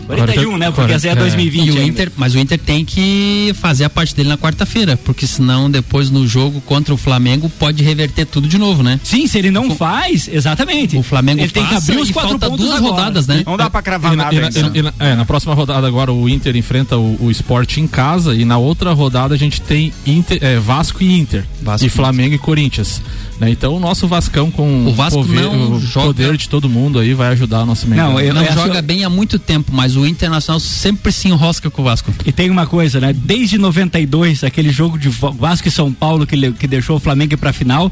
[0.07, 0.71] 41, né?
[0.71, 1.67] Porque essa é 2020.
[1.69, 1.83] E o.
[1.83, 6.11] Inter, mas o Inter tem que fazer a parte dele na quarta-feira, porque senão depois
[6.11, 8.99] no jogo contra o Flamengo pode reverter tudo de novo, né?
[9.03, 10.97] Sim, se ele não faz, exatamente.
[10.97, 12.93] O Flamengo ele tem que abrir os e quatro falta pontos duas agora.
[12.95, 13.43] rodadas, né?
[13.47, 16.13] Não dá pra cravar E na, nada e e na- é, na próxima rodada agora
[16.13, 19.93] o Inter enfrenta o, o Sport em casa e na outra rodada a gente tem
[20.07, 21.45] Inter- é, Vasco e Inter.
[21.63, 23.03] Vasco e Flamengo e Corinthians.
[23.41, 23.51] Né?
[23.51, 26.99] Então o nosso Vascão com O Vasco poder- não o joga- poder de todo mundo
[26.99, 29.39] aí vai ajudar o nosso Não, eu- Não é assim, joga ó, bem há muito
[29.39, 32.13] tempo, mas o Internacional sempre se enrosca com o Vasco.
[32.25, 33.13] E tem uma coisa, né?
[33.13, 37.35] Desde 92, aquele jogo de Va- Vasco e São Paulo que, que deixou o Flamengo
[37.35, 37.91] ir pra final.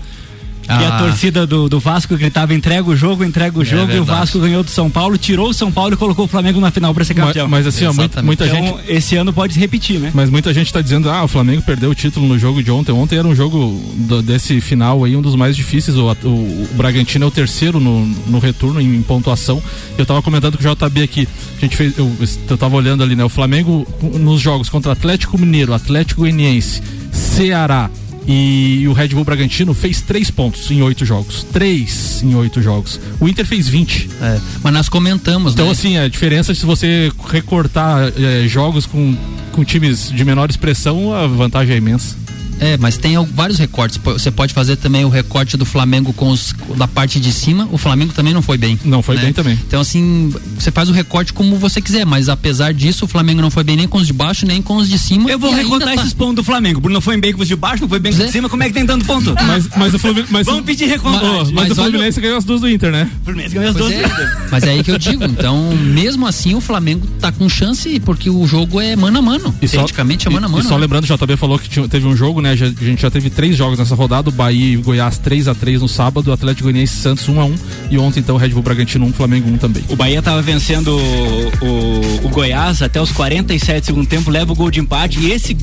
[0.69, 0.99] E a Ah.
[0.99, 3.91] torcida do, do Vasco gritava: entrega o jogo, entrega o jogo.
[3.93, 4.05] e o.
[4.05, 6.95] Vasco ganhou do São Paulo, tirou o São Paulo e colocou o Flamengo na final
[6.95, 7.49] pra ser Mas, campeão.
[7.49, 10.11] mas assim, ó, muita, então, gente esse ano pode se repetir, né?
[10.15, 12.93] Mas muita gente está dizendo, ah, o Flamengo perdeu o título no jogo de ontem.
[12.93, 15.97] Ontem era um jogo do- desse final aí, um dos mais difíceis.
[15.97, 19.61] O, o- o Bragantino é o terceiro no, no retorno em pontuação.
[19.99, 21.29] Eu tava comentando com o JB aqui.
[21.59, 22.11] A gente fez, eu,
[22.49, 23.25] eu tava olhando ali, né?
[23.25, 23.87] O Flamengo
[24.19, 27.91] nos jogos contra Atlético Mineiro, Atlético Goianiense, Ceará
[28.27, 31.45] e o Red Bull Bragantino fez três pontos em oito jogos.
[31.53, 33.01] Três em oito jogos.
[33.21, 34.09] O Inter fez 20.
[34.21, 35.73] É, mas nós comentamos, Então, né?
[35.73, 39.17] assim, a diferença é se você recortar eh, jogos com,
[39.53, 42.17] com times de menor expressão, a vantagem é imensa.
[42.63, 43.99] É, mas tem vários recortes.
[44.03, 47.69] Você pode fazer também o recorte do Flamengo com os da parte de cima.
[47.73, 48.79] O Flamengo também não foi bem.
[48.85, 49.59] Não foi bem também.
[49.67, 53.51] Então, assim, você faz o recorte como você quiser, mas apesar disso, o Flamengo não
[53.51, 55.31] foi bem nem com os de baixo, nem com os de cima.
[55.31, 56.81] Eu vou e recontar tá- esses pontos do Flamengo.
[56.81, 58.49] Bruno não foi bem com os de baixo, não foi bem com os de cima.
[58.49, 59.35] Como é que tem tanto ponto?
[59.47, 60.33] Mas, mas o Fluminense.
[60.33, 61.29] Mas, Vamos pedir Mas, recontagem.
[61.31, 63.11] mas Mas o olha- Fluminense ganhou as duas do Inter, né?
[63.23, 64.35] O Fluminense ganhou as Pois duas é, vezes.
[64.51, 65.25] mas é aí que eu digo.
[65.25, 69.53] Então, mesmo assim, o Flamengo tá com chance porque o jogo é mano a mano.
[69.71, 70.65] Praticamente é mano a e, mano.
[70.65, 70.81] e só né?
[70.83, 72.52] lembrando, o JB falou que tinha- teve um jogo, né?
[72.57, 75.89] Já- a gente já teve três jogos nessa rodada: o Bahia e Goiás 3x3 no
[75.89, 77.55] sábado, o Atlético Goianiense e Santos 1x1.
[77.91, 79.83] E ontem, então, o Red Bull Bragantino 1, Flamengo 1 também.
[79.89, 84.53] O Bahia tava vencendo o, o, o Goiás até os 47 do segundo tempo, leva
[84.53, 85.57] o gol de empate e esse,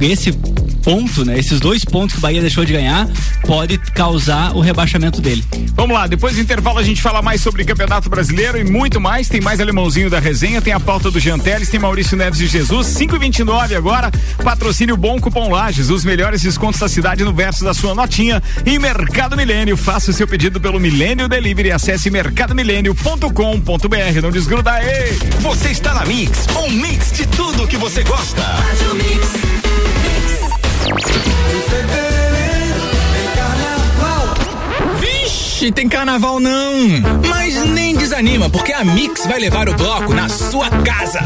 [0.00, 0.32] esse
[0.82, 1.38] ponto, né?
[1.38, 3.08] Esses dois pontos que o Bahia deixou de ganhar,
[3.46, 5.42] pode causar o rebaixamento dele.
[5.74, 9.28] Vamos lá, depois do intervalo a gente fala mais sobre Campeonato Brasileiro e muito mais.
[9.28, 12.86] Tem mais alemãozinho da resenha, tem a pauta do Janteles, tem Maurício Neves e Jesus.
[12.88, 14.10] 5,29 agora.
[14.42, 18.42] Patrocínio Bom Cupom Lages, os melhores descontos da cidade no verso da sua notinha.
[18.64, 21.72] E Mercado Milênio, faça o seu pedido pelo Milênio Delivery.
[21.72, 24.22] Acesse mercadomilênio.com.br.
[24.22, 25.18] Não desgruda aí.
[25.40, 28.42] Você está na Mix, um mix de tudo que você gosta.
[35.54, 36.74] Vixe, tem carnaval não.
[37.28, 41.20] Mas nem desanima, porque a Mix vai levar o bloco na sua casa.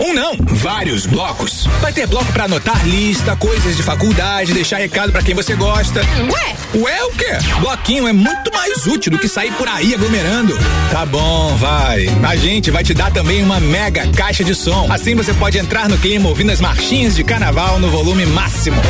[0.00, 1.68] Um não, vários blocos.
[1.80, 6.00] Vai ter bloco pra anotar lista, coisas de faculdade, deixar recado pra quem você gosta.
[6.00, 6.56] Ué?
[6.74, 7.38] Ué o quê?
[7.60, 10.58] Bloquinho é muito mais útil do que sair por aí aglomerando.
[10.90, 12.08] Tá bom, vai.
[12.24, 14.90] A gente vai te dar também uma mega caixa de som.
[14.90, 18.82] Assim você pode entrar no clima ouvindo as marchinhas de carnaval no volume máximo.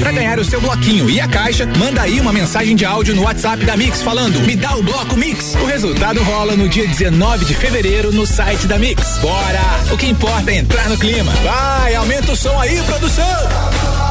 [0.00, 3.22] Pra ganhar o seu bloquinho e a caixa, manda aí uma mensagem de áudio no
[3.22, 5.54] WhatsApp da Mix falando: Me dá o bloco Mix.
[5.54, 9.18] O resultado rola no dia 19 de fevereiro no site da Mix.
[9.18, 9.60] Bora!
[9.92, 11.32] O que importa é entrar no clima.
[11.42, 14.01] Vai, aumenta o som aí, produção!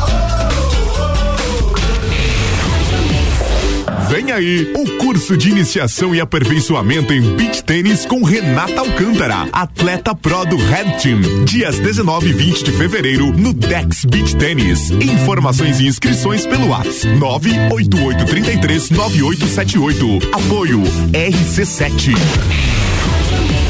[4.11, 10.13] Vem aí o curso de iniciação e aperfeiçoamento em beach tênis com Renata Alcântara, atleta
[10.13, 11.45] pro do Red Team.
[11.45, 14.91] Dias 19 e 20 de fevereiro no Dex Beach Tênis.
[14.91, 20.29] Informações e inscrições pelo WhatsApp 98833 9878.
[20.33, 20.81] Apoio
[21.13, 22.09] RC7.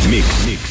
[0.10, 0.70] Mix, mix.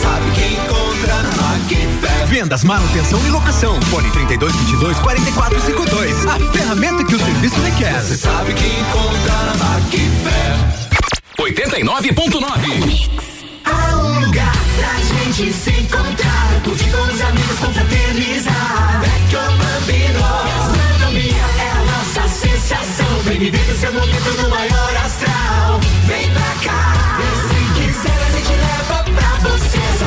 [0.00, 2.26] sabe que encontra na Macfer.
[2.26, 3.80] Vendas, manutenção e locação.
[3.82, 6.26] Fone 3222 4452.
[6.26, 8.00] A ferramenta que o serviço requer.
[8.00, 10.80] Você sabe que encontra na Macfer.
[11.38, 13.10] 89.9
[13.64, 19.00] Há um lugar pra gente se encontrar, curtir com os amigos, confraternizar.
[19.00, 23.22] Vecchio Bambino, gastronomia é a nossa sensação.
[23.24, 25.80] Vem viver o seu momento no maior astral.
[26.06, 27.18] Vem pra cá,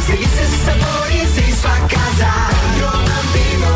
[0.04, 2.28] essas delícias e sabores em sua casa.
[2.50, 3.72] Vecchio Bambino,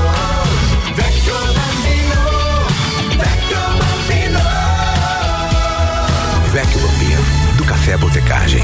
[0.96, 2.22] Vecchio Bambino,
[3.18, 4.42] Vecchio Bambino.
[6.52, 7.24] Vecchio Bambino,
[7.58, 8.64] do Café Botecagem.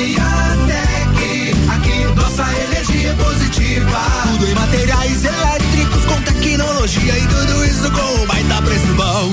[0.00, 4.00] Friatec, aqui nossa energia é positiva.
[4.32, 9.30] Tudo em materiais elétricos com tecnologia e tudo isso com um baita preço bom.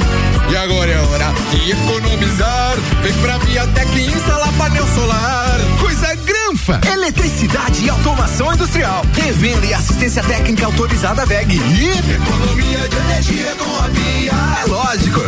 [0.51, 2.75] E agora é hora de economizar.
[3.01, 5.57] Vem pra Viatec instalar painel solar.
[5.79, 6.81] Coisa granfa.
[6.91, 9.05] Eletricidade e automação industrial.
[9.13, 11.55] Revenda e assistência técnica autorizada VEG.
[11.55, 14.33] E economia de energia com a Via.
[14.33, 15.21] É lógico.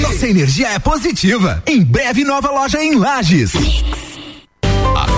[0.00, 1.62] Nossa energia é positiva.
[1.66, 3.52] Em breve, nova loja em Lages.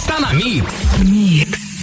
[0.00, 0.64] está na Mix.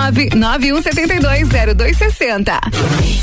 [0.01, 2.59] 991720260.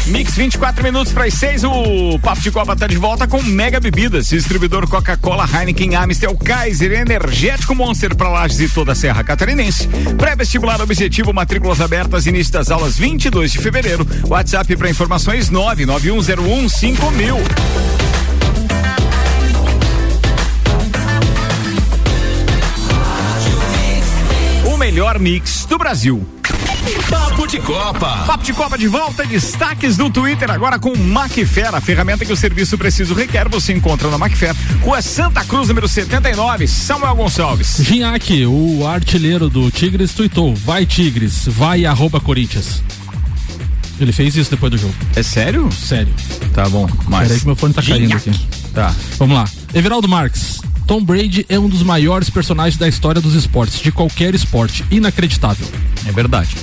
[0.06, 1.64] Mix 24 minutos para as 6.
[1.64, 6.92] O Papo de Copa tá de volta com Mega Bebidas, distribuidor Coca-Cola, Heineken, Amstel, Kaiser,
[6.92, 9.88] Energético Monster para Lages e toda a Serra Catarinense.
[10.16, 14.06] Pré-vestibular objetivo, matrículas abertas, início das aulas 22 de fevereiro.
[14.28, 17.36] WhatsApp para informações 99101 mil.
[24.64, 26.37] O melhor mix do Brasil.
[27.10, 28.24] Papo de Copa.
[28.26, 32.36] Papo de Copa de volta, destaques do Twitter agora com Macfer, a ferramenta que o
[32.36, 37.76] serviço preciso requer, você encontra na Macfer, Rua Santa Cruz, número 79, Samuel Gonçalves.
[37.80, 42.82] Ginhaque, o artilheiro do Tigres, tuitou, vai Tigres, vai arroba Corinthians.
[44.00, 44.94] Ele fez isso depois do jogo.
[45.16, 45.70] É sério?
[45.72, 46.14] Sério.
[46.54, 47.28] Tá bom, mas.
[47.28, 48.30] Peraí que meu fone tá caindo aqui.
[48.72, 48.94] Tá.
[49.18, 49.44] Vamos lá.
[49.74, 50.60] Everaldo Marques.
[50.88, 54.86] Tom Brady é um dos maiores personagens da história dos esportes, de qualquer esporte.
[54.90, 55.68] Inacreditável.
[56.06, 56.56] É verdade.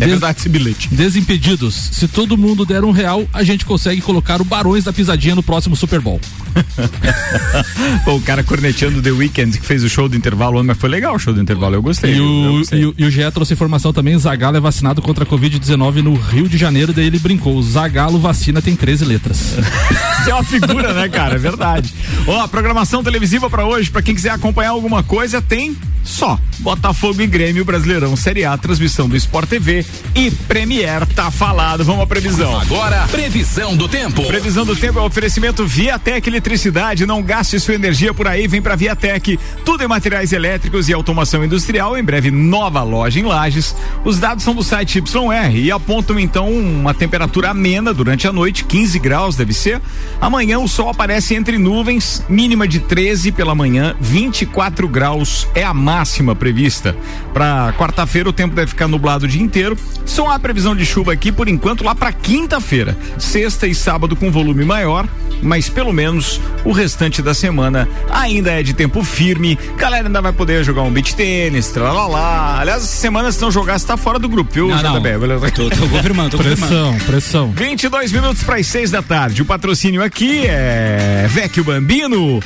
[0.00, 0.88] É verdade esse bilhete.
[0.92, 1.74] Desimpedidos.
[1.92, 5.42] Se todo mundo der um real, a gente consegue colocar o Barões da Pisadinha no
[5.42, 6.20] próximo Super Bowl.
[8.04, 11.14] Pô, o cara corneteando The Weeknd que fez o show do intervalo, mas foi legal
[11.14, 12.14] o show do intervalo, eu gostei.
[12.14, 15.26] E o, e, o, e o GE trouxe informação também: Zagalo é vacinado contra a
[15.26, 16.92] Covid-19 no Rio de Janeiro.
[16.92, 19.54] Daí ele brincou: Zagalo vacina tem 13 letras.
[20.24, 21.34] Você é uma figura, né, cara?
[21.34, 21.92] É verdade.
[22.26, 27.20] Ó, a programação televisiva pra hoje, pra quem quiser acompanhar alguma coisa, tem só Botafogo
[27.22, 29.83] e Grêmio Brasileirão Série A, transmissão do Sport TV
[30.14, 31.84] e Premier, tá falado.
[31.84, 32.60] Vamos à previsão.
[32.60, 34.24] Agora, previsão do tempo.
[34.26, 37.04] Previsão do tempo é oferecimento Viatec Eletricidade.
[37.04, 39.38] Não gaste sua energia por aí, vem pra Viatec.
[39.64, 41.98] Tudo em materiais elétricos e automação industrial.
[41.98, 43.74] Em breve, nova loja em Lages.
[44.04, 48.64] Os dados são do site YR e apontam então uma temperatura amena durante a noite,
[48.64, 49.80] 15 graus deve ser.
[50.20, 55.74] Amanhã o sol aparece entre nuvens, mínima de 13 pela manhã, 24 graus é a
[55.74, 56.96] máxima prevista.
[57.32, 59.73] Para quarta-feira o tempo deve ficar nublado o dia inteiro.
[60.04, 62.96] Só há previsão de chuva aqui por enquanto lá para quinta-feira.
[63.18, 65.06] Sexta e sábado com volume maior,
[65.42, 69.58] mas pelo menos o restante da semana ainda é de tempo firme.
[69.76, 72.58] Galera ainda vai poder jogar um beach tênis, tralalá.
[72.60, 75.00] Aliás, essas semanas estão jogar, você tá fora do grupo, viu, Não, não.
[75.00, 75.18] JB?
[75.18, 75.50] Beleza?
[75.50, 76.66] Tô, tô confirmando, tô confirmando.
[76.66, 77.50] Pressão, pressão.
[77.52, 79.42] 22 minutos para as 6 da tarde.
[79.42, 82.40] O patrocínio aqui é Vecchio Bambino.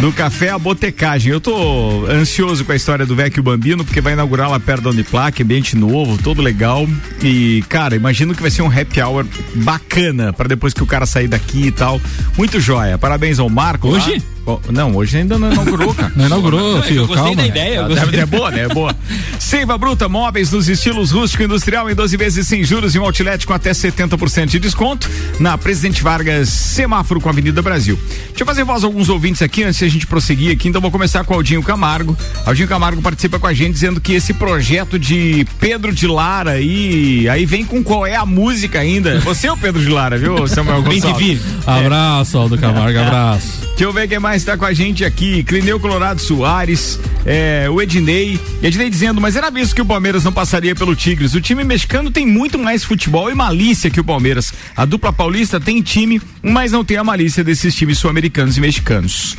[0.00, 1.32] Do café à botecagem.
[1.32, 4.90] Eu tô ansioso com a história do Vecchio Bambino, porque vai inaugurar lá perto da
[4.90, 6.86] Uniplac, ambiente novo, todo legal.
[7.22, 11.06] E, cara, imagino que vai ser um happy hour bacana para depois que o cara
[11.06, 12.00] sair daqui e tal.
[12.36, 12.98] Muito joia.
[12.98, 13.88] Parabéns ao Marco.
[13.88, 14.35] lá.
[14.72, 16.12] Não, hoje ainda não inaugurou, cara.
[16.16, 17.42] Não inaugurou, filho, eu gostei calma.
[17.42, 17.76] da ideia.
[17.78, 18.06] eu gostei.
[18.10, 18.60] deve- É boa, né?
[18.62, 18.94] É boa.
[19.38, 23.04] Seiva Bruta Móveis nos estilos rústico e industrial em 12 vezes sem juros e um
[23.04, 27.98] outlet com até 70% de desconto na Presidente Vargas, semáforo com a Avenida Brasil.
[28.28, 30.80] Deixa eu fazer voz a alguns ouvintes aqui antes de a gente prosseguir aqui, então
[30.80, 32.16] vou começar com o Aldinho Camargo.
[32.44, 37.28] Aldinho Camargo participa com a gente dizendo que esse projeto de Pedro de Lara aí,
[37.28, 39.20] aí vem com qual é a música ainda.
[39.20, 41.38] Você é o Pedro de Lara, viu, Samuel Bem que Gonçalves?
[41.40, 41.40] vi.
[41.66, 43.66] Abraço, Aldo Camargo, abraço.
[43.68, 45.42] Deixa eu ver quem mais está com a gente aqui.
[45.42, 48.38] Clineu Colorado Soares, é, o Ednei.
[48.62, 51.34] Ednei dizendo, mas era visto que o Palmeiras não passaria pelo Tigres.
[51.34, 54.52] O time mexicano tem muito mais futebol e malícia que o Palmeiras.
[54.76, 59.36] A dupla paulista tem time, mas não tem a malícia desses times sul-americanos e mexicanos.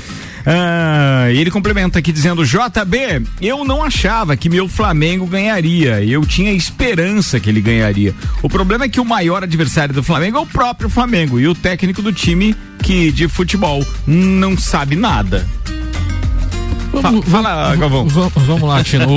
[0.49, 6.01] Ah, ele complementa aqui dizendo: JB, eu não achava que meu Flamengo ganharia.
[6.01, 8.15] Eu tinha esperança que ele ganharia.
[8.41, 11.53] O problema é que o maior adversário do Flamengo é o próprio Flamengo e o
[11.53, 15.45] técnico do time que de futebol não sabe nada.
[16.91, 18.07] Vamos, fala, Galvão.
[18.07, 19.07] Vamos, lá, Tino.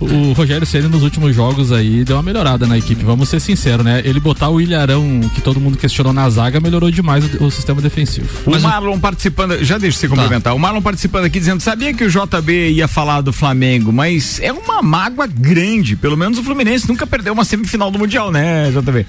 [0.00, 3.40] O, o Rogério Ceni nos últimos jogos aí deu uma melhorada na equipe, vamos ser
[3.40, 4.02] sinceros, né?
[4.04, 7.80] Ele botar o Ilharão, que todo mundo questionou na zaga, melhorou demais o, o sistema
[7.80, 8.28] defensivo.
[8.46, 10.54] O Marlon participando, já deixa você complementar.
[10.54, 14.52] O Marlon participando aqui dizendo: sabia que o JB ia falar do Flamengo, mas é
[14.52, 15.96] uma mágoa grande.
[15.96, 19.06] Pelo menos o Fluminense nunca perdeu uma semifinal do Mundial, né, JB?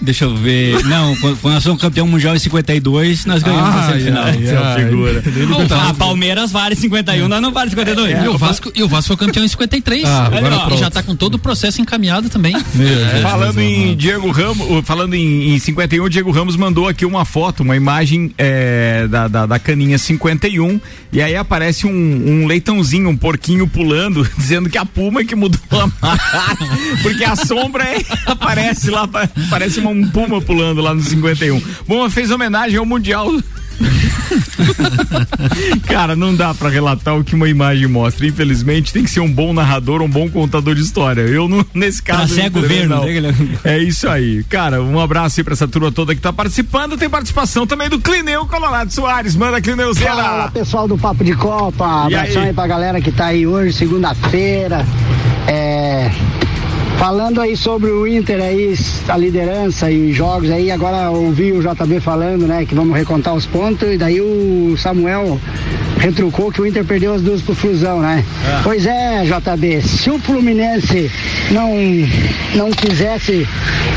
[0.00, 0.82] Deixa eu ver.
[0.84, 4.24] Não, quando nós somos campeão mundial em 52, nós ganhamos a Ai, semifinal.
[4.24, 4.84] ai, Essa é a ai.
[4.84, 5.22] figura.
[5.70, 8.24] O a Palmeiras vale 51, nós não vale 52.
[8.24, 10.04] E o Vasco, e o Vasco foi campeão em 53.
[10.04, 12.54] Ah, agora e já tá com todo o processo encaminhado também.
[12.74, 13.96] Meu Falando em.
[13.96, 18.32] Diego Ramos, falando em, em 51, o Diego Ramos mandou aqui uma foto, uma imagem
[18.36, 20.80] é, da, da, da caninha 51,
[21.12, 25.34] e aí aparece um, um leitãozinho, um porquinho pulando, dizendo que a Puma é que
[25.34, 26.68] mudou a marca,
[27.02, 31.60] porque a sombra é- aparece lá, pa- parece uma- um Puma pulando lá no 51.
[31.86, 33.28] Bom, fez homenagem ao Mundial.
[35.88, 38.26] Cara, não dá pra relatar o que uma imagem mostra.
[38.26, 41.22] Infelizmente, tem que ser um bom narrador, um bom contador de história.
[41.22, 42.34] Eu, não, nesse Pra caso.
[42.34, 44.44] cego não, ver, não aquele- É isso aí.
[44.44, 46.96] Cara, um abraço aí pra essa turma toda que tá participando.
[46.96, 49.34] Tem participação também do Clineu Colorado Soares.
[49.34, 50.50] Manda, Fala Clineuzeira.
[50.52, 52.48] pessoal do Papo de Copa, E abração aí?
[52.48, 52.54] aí?
[52.54, 54.84] pra galera que tá aí hoje, segunda-feira.
[56.98, 58.74] Falando aí sobre o Inter aí,
[59.08, 63.44] a liderança e jogos aí, agora ouvi o JB falando, né, que vamos recontar os
[63.44, 65.38] pontos, e daí o Samuel
[66.04, 68.22] retrucou que o Inter perdeu as duas pro Flusão, né?
[68.46, 68.60] Ah.
[68.62, 71.10] Pois é, JB, se o Fluminense
[71.50, 71.70] não,
[72.54, 73.48] não quisesse,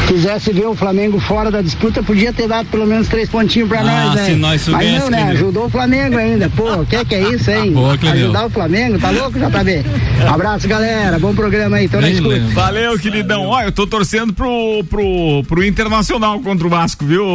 [0.08, 3.82] quisesse ver o Flamengo fora da disputa, podia ter dado pelo menos três pontinhos pra
[3.82, 4.26] Ah, nós, né?
[4.26, 5.18] se nós Mas não, né?
[5.18, 5.34] Clineu.
[5.34, 6.50] Ajudou o Flamengo ainda.
[6.50, 7.72] Pô, o que que é isso, hein?
[7.74, 7.98] Boa.
[8.02, 9.84] Ajudar o Flamengo, tá louco, JB?
[10.28, 11.20] Abraço, galera.
[11.20, 12.40] Bom programa aí, tô na escuta.
[12.54, 13.48] Valeu, queridão.
[13.48, 17.26] Ó, eu tô torcendo pro, pro, pro Internacional contra o Vasco, viu,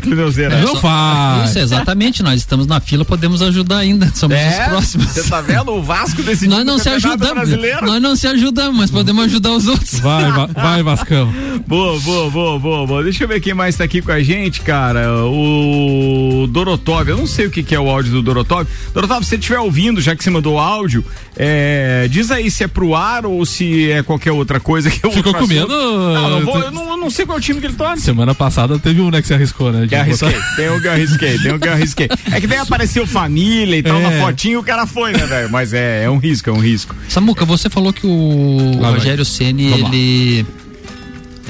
[0.00, 0.58] Clineuzeira?
[0.60, 1.50] Não faz.
[1.50, 2.22] Isso, exatamente.
[2.22, 4.11] Nós estamos na fila, podemos ajudar ainda.
[4.14, 5.06] Somos os próximos.
[5.08, 5.72] Você tá vendo?
[5.72, 7.34] O Vasco decidiu Nós não se ajudamos.
[7.34, 7.86] brasileiro.
[7.86, 9.98] Nós não se ajudamos, mas podemos ajudar os outros.
[10.00, 11.32] Vai, Va- vai, Vascão.
[11.66, 13.02] Boa, boa, boa, boa, boa.
[13.04, 15.08] Deixa eu ver quem mais tá aqui com a gente, cara.
[15.24, 17.08] O Dorotov.
[17.08, 18.66] Eu não sei o que, que é o áudio do Dorotov.
[18.92, 21.04] Dorotov, se você estiver ouvindo, já que você mandou áudio,
[21.36, 25.10] é, diz aí se é pro ar ou se é qualquer outra coisa que eu
[25.10, 25.66] vou Ficou com medo?
[25.66, 26.14] assunto.
[26.14, 28.02] Não, não vou, eu, não, eu não sei qual time que ele torce.
[28.02, 29.86] Semana passada teve um, né, que se arriscou, né?
[29.86, 32.08] Que arrisquei, botar- tem um que eu arrisquei, tem um que eu arrisquei.
[32.32, 34.10] É que daí apareceu família e tal É.
[34.18, 35.50] na fotinho o cara foi, né, velho?
[35.50, 36.94] Mas é, é um risco, é um risco.
[37.08, 38.90] Samuca, você falou que o Lá.
[38.90, 40.46] Rogério Ceni ele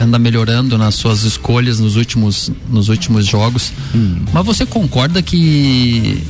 [0.01, 3.72] anda melhorando nas suas escolhas nos últimos, nos últimos jogos.
[3.95, 4.24] Hum.
[4.32, 6.22] Mas você concorda que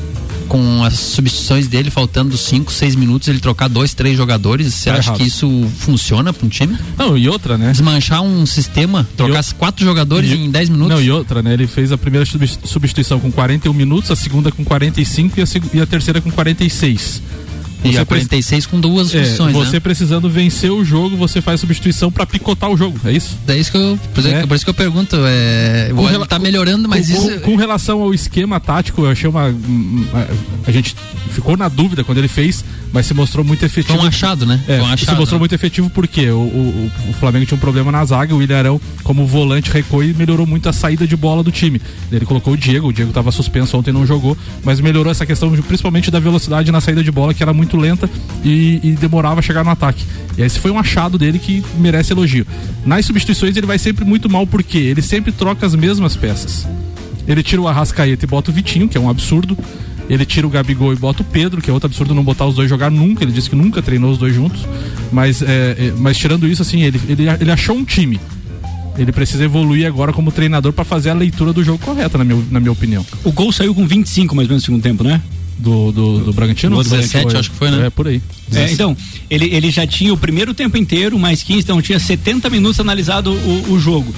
[0.49, 4.99] com as substituições dele, faltando 5, 6 minutos, ele trocar dois, três jogadores, você Tá
[4.99, 5.19] acha errado.
[5.21, 6.77] que isso funciona para um time?
[6.99, 7.71] Não, e outra, né?
[7.73, 10.95] Desmanchar um sistema, trocar quatro jogadores E- em 10 minutos?
[10.97, 11.53] Não, e outra, né?
[11.55, 15.47] Ele fez a primeira subs- substituição com 41 minutos, a segunda com 45 e a,
[15.47, 17.23] seg- e a terceira com 46.
[17.85, 19.81] E Você a pre- 46 com duas É, funções, você né?
[19.81, 23.37] precisando vencer o jogo, você faz substituição pra picotar o jogo, é isso?
[23.49, 24.47] É isso que eu, por, isso- É.
[24.47, 27.41] por isso que eu pergunto, é, Com ele rela- tá melhorando, mas com, isso...
[27.41, 29.49] com- relação ao esquema tático, eu achei uma.
[29.49, 30.95] A, a gente
[31.31, 33.95] ficou na dúvida quando ele fez, mas se mostrou muito efetivo.
[33.97, 34.61] Foi um achado, né?
[34.69, 35.41] É, um se achado, mostrou né?
[35.41, 39.27] muito efetivo porque o, o, o Flamengo tinha um problema na zaga, o Ilharão, como
[39.27, 41.81] volante, recuou e melhorou muito a saída de bola do time.
[42.11, 45.51] Ele colocou o Diego, o Diego estava suspenso ontem, não jogou, mas melhorou essa questão
[45.55, 48.09] de- principalmente da velocidade na saída de bola, que era muito lenta
[48.45, 50.05] e, e demorava a chegar no ataque.
[50.37, 52.47] E esse foi um achado dele que merece elogio.
[52.85, 56.67] Nas substituições ele vai sempre muito mal porque ele sempre troca as mesmas peças.
[57.27, 59.57] Ele tira o Arrascaeta e bota o Vitinho, que é um absurdo.
[60.09, 62.57] Ele tira o Gabigol e bota o Pedro, que é outro absurdo não botar os
[62.57, 63.23] dois jogar nunca.
[63.23, 64.67] Ele disse que nunca treinou os dois juntos.
[65.13, 68.21] Mas, é, é, mas tirando isso, assim, ele, ele, ele achou um time.
[68.99, 72.43] Ele precisa evoluir agora como treinador para fazer a leitura do jogo correta, na minha,
[72.51, 73.07] na minha opinião.
[73.25, 75.21] O gol saiu com 25 mais ou menos no segundo tempo, né?
[75.59, 76.77] Do, do, do Bragantino?
[76.77, 77.87] Do 17, acho que foi, né?
[77.87, 78.21] É, por aí.
[78.53, 78.97] É, então,
[79.31, 83.33] ele, ele já tinha o primeiro tempo inteiro, mais 15, então tinha 70 minutos analisado
[83.33, 84.13] o, o jogo.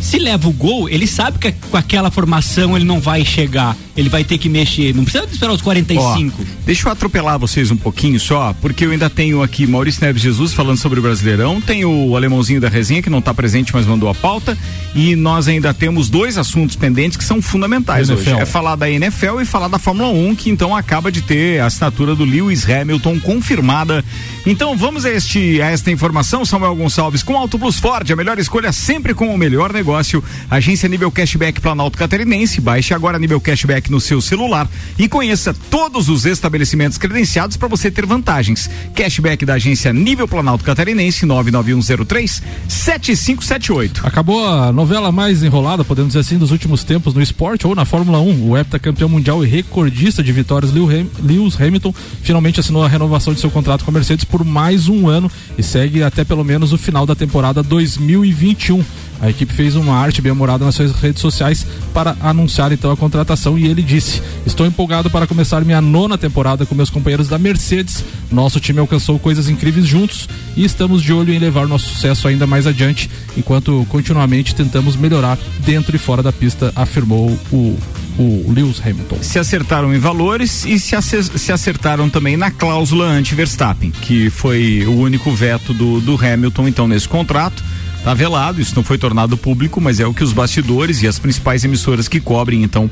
[0.00, 3.76] Se leva o gol, ele sabe que com aquela formação ele não vai chegar.
[3.96, 4.94] Ele vai ter que mexer.
[4.94, 6.36] Não precisa esperar os 45.
[6.40, 10.22] Ó, deixa eu atropelar vocês um pouquinho só, porque eu ainda tenho aqui Maurício Neves
[10.22, 13.86] Jesus falando sobre o Brasileirão, tem o alemãozinho da resenha que não está presente, mas
[13.86, 14.56] mandou a pauta,
[14.94, 18.30] e nós ainda temos dois assuntos pendentes que são fundamentais NFL.
[18.30, 18.42] hoje.
[18.42, 21.66] É falar da NFL e falar da Fórmula 1, que então acaba de ter a
[21.66, 24.04] assinatura do Lewis Hamilton confirmada.
[24.46, 28.38] Então vamos a, este, a esta informação, Samuel Gonçalves, com Auto Plus Ford, a melhor
[28.38, 30.22] escolha sempre com o melhor negócio.
[30.50, 34.68] Agência Nível Cashback Planalto Catarinense, baixe agora Nível Cashback no seu celular
[34.98, 38.70] e conheça todos os estabelecimentos credenciados para você ter vantagens.
[38.94, 44.06] Cashback da agência Nível Planalto Catarinense 99103 7578.
[44.06, 47.84] Acabou a novela mais enrolada, podemos dizer assim, dos últimos tempos no esporte ou na
[47.84, 48.48] Fórmula 1.
[48.48, 53.50] O heptacampeão mundial e recordista de vitórias Lewis Hamilton finalmente assinou a renovação de seu
[53.50, 57.06] contrato com a Mercedes por mais um ano e segue até pelo menos o final
[57.06, 58.84] da temporada 2021.
[59.24, 62.96] A equipe fez uma arte bem humorada nas suas redes sociais para anunciar então a
[62.96, 67.38] contratação e ele disse: Estou empolgado para começar minha nona temporada com meus companheiros da
[67.38, 68.04] Mercedes.
[68.30, 72.46] Nosso time alcançou coisas incríveis juntos e estamos de olho em levar nosso sucesso ainda
[72.46, 77.78] mais adiante, enquanto continuamente tentamos melhorar dentro e fora da pista, afirmou o
[78.18, 79.18] o Lewis Hamilton.
[79.22, 84.92] Se acertaram em valores e se, se acertaram também na cláusula anti-Verstappen, que foi o
[84.92, 87.62] único veto do, do Hamilton, então, nesse contrato.
[88.04, 91.18] Tá velado, isso não foi tornado público, mas é o que os bastidores e as
[91.18, 92.90] principais emissoras que cobrem, então,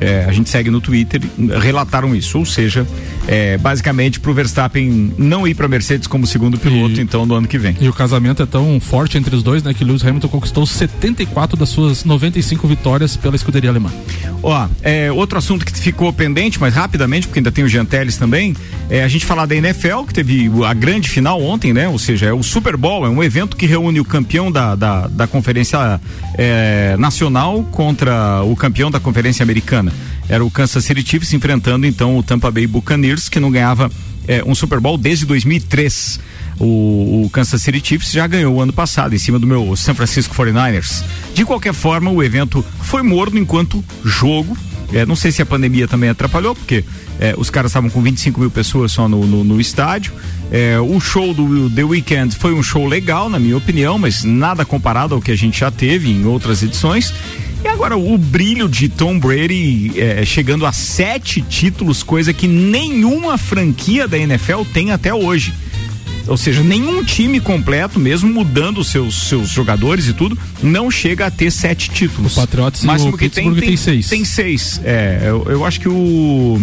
[0.00, 1.20] é, a gente segue no Twitter,
[1.60, 2.38] relataram isso.
[2.38, 2.86] Ou seja,
[3.26, 7.58] é, basicamente pro Verstappen não ir pra Mercedes como segundo piloto, então, no ano que
[7.58, 7.76] vem.
[7.80, 11.56] E o casamento é tão forte entre os dois, né, que Lewis Hamilton conquistou 74
[11.56, 13.90] das suas 95 vitórias pela escuderia alemã.
[14.42, 18.16] Ó, é, outro assunto que ficou pendente, mas rapidamente, porque ainda tem o Jean Teles
[18.16, 18.54] também,
[18.90, 21.88] é a gente falar da NFL, que teve a grande final ontem, né?
[21.88, 25.06] Ou seja, é o Super Bowl, é um evento que reúne o campeão da, da,
[25.06, 26.00] da conferência
[26.36, 29.92] é, nacional contra o campeão da conferência americana.
[30.28, 33.90] Era o Kansas City Chiefs enfrentando então o Tampa Bay Buccaneers, que não ganhava
[34.26, 36.20] é, um Super Bowl desde 2003.
[36.58, 39.94] O, o Kansas City Chiefs já ganhou o ano passado em cima do meu San
[39.94, 41.04] Francisco 49ers.
[41.34, 44.56] De qualquer forma, o evento foi morno enquanto jogo.
[44.92, 46.84] É, não sei se a pandemia também atrapalhou, porque
[47.18, 50.12] é, os caras estavam com 25 mil pessoas só no, no, no estádio.
[50.50, 54.64] É, o show do The Weeknd foi um show legal, na minha opinião, mas nada
[54.64, 57.12] comparado ao que a gente já teve em outras edições.
[57.64, 63.38] E agora o brilho de Tom Brady é, chegando a sete títulos, coisa que nenhuma
[63.38, 65.54] franquia da NFL tem até hoje.
[66.26, 71.30] Ou seja, nenhum time completo, mesmo mudando seus, seus jogadores e tudo, não chega a
[71.30, 72.36] ter sete títulos.
[72.36, 74.08] O Patriots e máximo o que Pittsburgh tem, tem seis.
[74.08, 74.80] Tem seis.
[74.84, 76.60] É, eu, eu acho que o.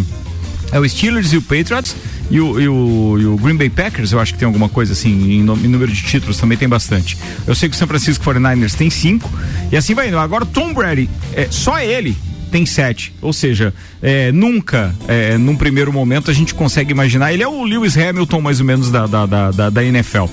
[0.71, 1.95] É o Steelers e o Patriots
[2.31, 4.93] e o, e o, e o Green Bay Packers, eu acho que tem alguma coisa
[4.93, 7.17] assim, em, em número de títulos também tem bastante.
[7.45, 9.29] Eu sei que o San Francisco 49ers tem cinco,
[9.69, 10.17] e assim vai indo.
[10.17, 12.15] Agora, o Tom Brady, é, só ele
[12.51, 13.13] tem sete.
[13.21, 17.33] Ou seja, é, nunca, é, num primeiro momento, a gente consegue imaginar.
[17.33, 20.25] Ele é o Lewis Hamilton, mais ou menos, da, da, da, da, NFL.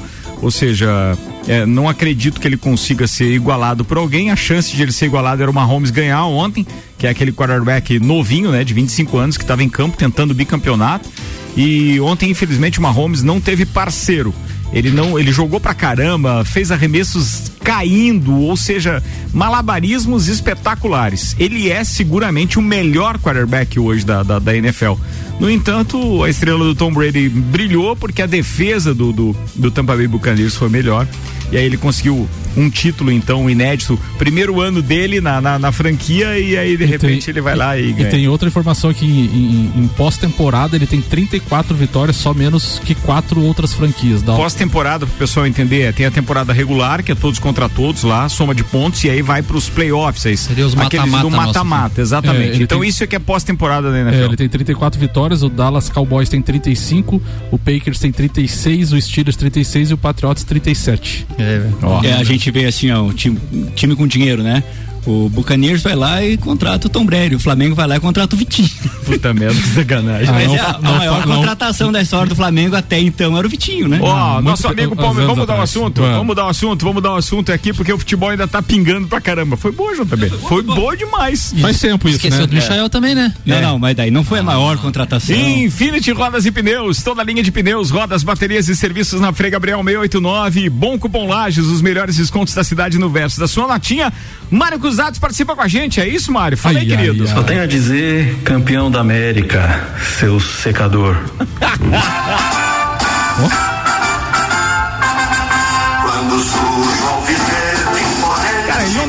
[0.42, 1.16] Ou seja,
[1.46, 4.30] é, não acredito que ele consiga ser igualado por alguém.
[4.30, 6.66] A chance de ele ser igualado era o Mahomes ganhar ontem,
[6.98, 10.34] que é aquele quarterback novinho, né, de 25 anos, que estava em campo tentando o
[10.34, 11.08] bicampeonato.
[11.56, 14.34] E ontem, infelizmente, o Mahomes não teve parceiro.
[14.72, 21.36] Ele não, ele jogou pra caramba, fez arremessos caindo, ou seja, malabarismos espetaculares.
[21.38, 24.94] Ele é seguramente o melhor quarterback hoje da, da, da NFL.
[25.38, 29.94] No entanto, a estrela do Tom Brady brilhou porque a defesa do, do, do Tampa
[29.94, 31.06] Bay Buccaneers foi melhor.
[31.50, 33.98] E aí ele conseguiu um título, então, inédito.
[34.18, 37.88] Primeiro ano dele na, na, na franquia, e aí de repente ele vai lá e
[37.88, 38.10] E ganha.
[38.10, 42.94] tem outra informação aqui em, em- em pós-temporada ele tem 34 vitórias, só menos que
[42.94, 44.20] quatro outras franquias.
[44.20, 44.34] Da...
[44.34, 48.28] Pós-temporada, pro pessoal entender, é, tem a temporada regular, que é todos contra todos lá,
[48.28, 50.26] soma de pontos, e aí vai pros playoffs.
[50.26, 52.48] Aí, Seria os Aqueles mata-mata do mata-mata, É, exatamente.
[52.56, 54.22] ele então tem- isso é que é pós-temporada da NFL.
[54.22, 59.00] É, ele tem 34 vitórias, o Dallas Cowboys tem 35, o Packers tem 36, o
[59.00, 61.26] Steelers 36 e o Patriots 37.
[61.38, 61.62] É,
[62.04, 63.38] É, a gente vê assim, ó, o time,
[63.74, 64.62] time com dinheiro, né?
[65.08, 68.34] O Buccaneers vai lá e contrata o Tom Brady, o Flamengo vai lá e contrata
[68.36, 68.68] o Vitinho.
[69.06, 70.26] Puta merda, que sacanagem.
[70.30, 73.36] Mas não é a, não a maior não- contratação da história do Flamengo até então
[73.38, 73.98] era o Vitinho, né?
[74.02, 76.00] Ó, nosso amigo Palmeiras, vamos mudar o assunto?
[76.02, 76.12] Vamos.
[76.12, 79.08] Vamos mudar o assunto, vamos mudar o assunto aqui, porque o futebol ainda tá pingando
[79.08, 79.56] pra caramba.
[79.56, 80.28] Foi boa, JB.
[80.46, 81.54] Foi boa demais.
[81.58, 83.32] Faz tempo isso, Esqueceu do Michael também, né?
[83.46, 85.34] Não, não, mas daí não foi a maior contratação.
[85.34, 89.50] Infinity Rodas e Pneus, toda a linha de pneus, rodas, baterias e serviços na Frei
[89.50, 90.68] Gabriel 689.
[90.68, 94.12] Bom Cupom Lages, os melhores descontos da cidade no verso da sua notinha.
[94.50, 96.58] Mário Cruzados participa com a gente, é isso, Mário?
[96.58, 97.24] Fala aí, querido.
[97.28, 99.80] Só tenho a dizer, campeão da América,
[100.18, 101.16] seu secador.
[103.77, 103.77] Quando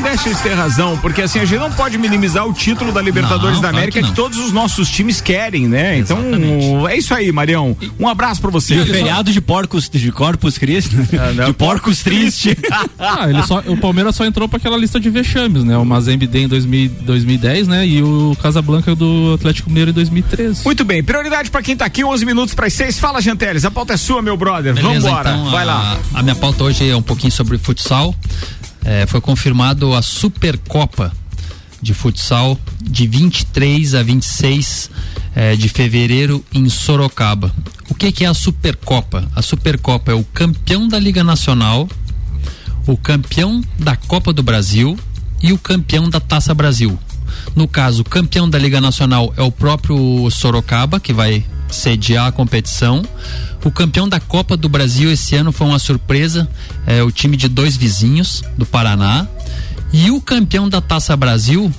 [0.00, 3.02] não deixa de ter razão, porque assim, a gente não pode minimizar o título da
[3.02, 4.14] Libertadores Não, da claro América que que, não.
[4.14, 5.98] todos os nossos times querem, né?
[5.98, 7.76] Então, é isso aí, Marião.
[7.98, 8.74] Um abraço pra você.
[8.74, 10.96] E o feriado de porcos, de Corpus Christi,
[11.46, 12.56] de porcos tristes.
[12.98, 15.76] Ah, ele só, o Palmeiras só entrou pra aquela lista de vexames, né?
[15.76, 17.86] O Mazembe em 2000, 2010, né?
[17.86, 20.64] E o Casablanca do Atlético Mineiro em 2013.
[20.64, 22.98] Muito bem, prioridade pra quem tá aqui, 11 minutos para 6.
[22.98, 24.74] Fala, Janteles, a pauta é sua, meu brother.
[24.74, 25.98] Beleza, Vambora, então, vai a, lá.
[26.14, 28.14] A minha pauta hoje é um pouquinho sobre futsal.
[28.84, 31.12] É, foi confirmado a Supercopa
[31.82, 34.90] de futsal de 23 a 26
[35.34, 37.54] é, de fevereiro em Sorocaba.
[37.88, 39.28] O que, que é a Supercopa?
[39.34, 41.88] A Supercopa é o campeão da Liga Nacional,
[42.86, 44.98] o campeão da Copa do Brasil
[45.42, 46.98] e o campeão da Taça Brasil.
[47.54, 52.32] No caso, o campeão da Liga Nacional é o próprio Sorocaba, que vai sediar a
[52.32, 53.02] competição.
[53.64, 56.48] O campeão da Copa do Brasil esse ano foi uma surpresa,
[56.86, 59.26] é o time de dois vizinhos do Paraná.
[59.92, 61.70] E o campeão da Taça Brasil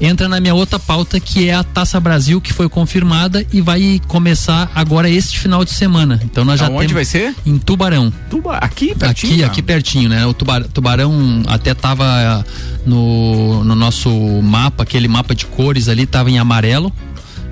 [0.00, 4.00] entra na minha outra pauta que é a Taça Brasil que foi confirmada e vai
[4.08, 6.20] começar agora este final de semana.
[6.24, 7.34] Então nós já Aonde temos vai ser?
[7.44, 8.12] em Tubarão.
[8.30, 9.32] Tuba, aqui pertinho.
[9.34, 10.24] Aqui, aqui pertinho, né?
[10.26, 12.44] O tubar- Tubarão até tava
[12.86, 14.08] no, no nosso
[14.42, 16.92] mapa, aquele mapa de cores ali, tava em amarelo.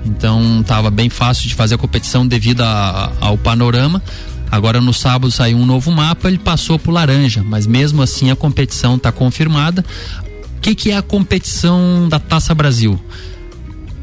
[0.07, 4.01] Então tava bem fácil de fazer a competição devido a- ao panorama.
[4.49, 8.35] Agora no sábado saiu um novo mapa, ele passou pro laranja, mas mesmo assim a
[8.35, 9.83] competição está confirmada.
[10.57, 12.99] O que, que é a competição da Taça Brasil?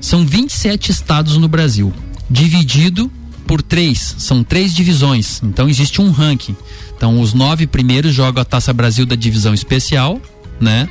[0.00, 1.92] São 27 estados no Brasil,
[2.30, 3.10] dividido
[3.46, 5.40] por três, são três divisões.
[5.42, 6.54] Então existe um ranking.
[6.96, 10.20] Então os nove primeiros jogam a Taça Brasil da divisão especial,
[10.60, 10.88] né?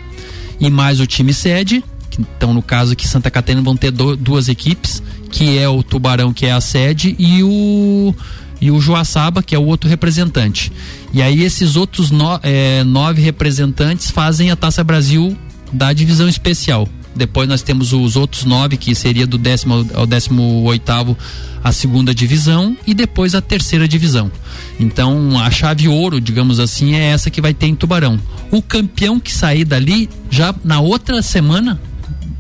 [0.60, 1.84] E mais o time sede.
[2.20, 5.02] Então no caso aqui Santa Catarina vão ter do- duas equipes,
[5.32, 8.14] que é o Tubarão que é a sede e o
[8.62, 10.72] e o Joaçaba que é o outro representante.
[11.12, 15.36] E aí esses outros no- eh, nove representantes fazem a Taça Brasil
[15.72, 16.88] da divisão especial.
[17.16, 21.16] Depois nós temos os outros nove, que seria do décimo ao décimo oitavo
[21.64, 24.32] a segunda divisão e depois a terceira divisão.
[24.80, 28.20] Então a chave ouro, digamos assim, é essa que vai ter em Tubarão.
[28.50, 31.80] O campeão que sair dali, já na outra semana,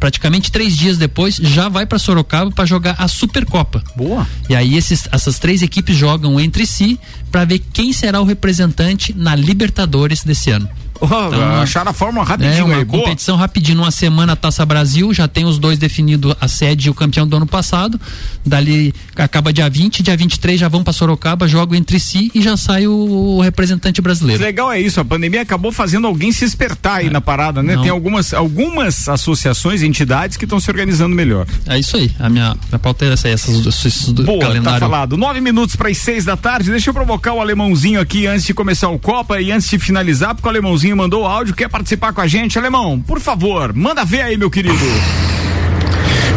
[0.03, 3.81] praticamente três dias depois, já vai para Sorocaba para jogar a Supercopa.
[3.95, 4.27] Boa.
[4.49, 6.99] E aí esses, essas três equipes jogam entre si
[7.31, 10.67] para ver quem será o representante na Libertadores desse ano.
[11.09, 13.03] Oh, acharam a fórmula rapidinho É uma aí, boa.
[13.03, 16.93] competição rapidinho, uma semana Taça Brasil, já tem os dois definidos, a sede e o
[16.93, 17.99] campeão do ano passado.
[18.45, 22.55] Dali acaba dia 20, dia 23 já vão para Sorocaba, jogam entre si e já
[22.55, 22.93] sai o,
[23.37, 24.41] o representante brasileiro.
[24.41, 27.75] Legal é isso, a pandemia acabou fazendo alguém se espertar aí na parada, né?
[27.75, 27.81] Não.
[27.81, 31.45] Tem algumas, algumas associações, entidades que estão se organizando melhor.
[31.67, 34.79] É isso aí, a minha, minha pauta é essa essas, esses Boa, tá calendário.
[34.79, 35.17] falado.
[35.17, 36.69] Nove minutos para as seis da tarde.
[36.71, 40.33] Deixa eu provocar o alemãozinho aqui antes de começar o Copa e antes de finalizar,
[40.35, 42.57] porque o alemãozinho mandou o áudio, quer participar com a gente.
[42.57, 45.32] Alemão, por favor, manda ver aí, meu querido.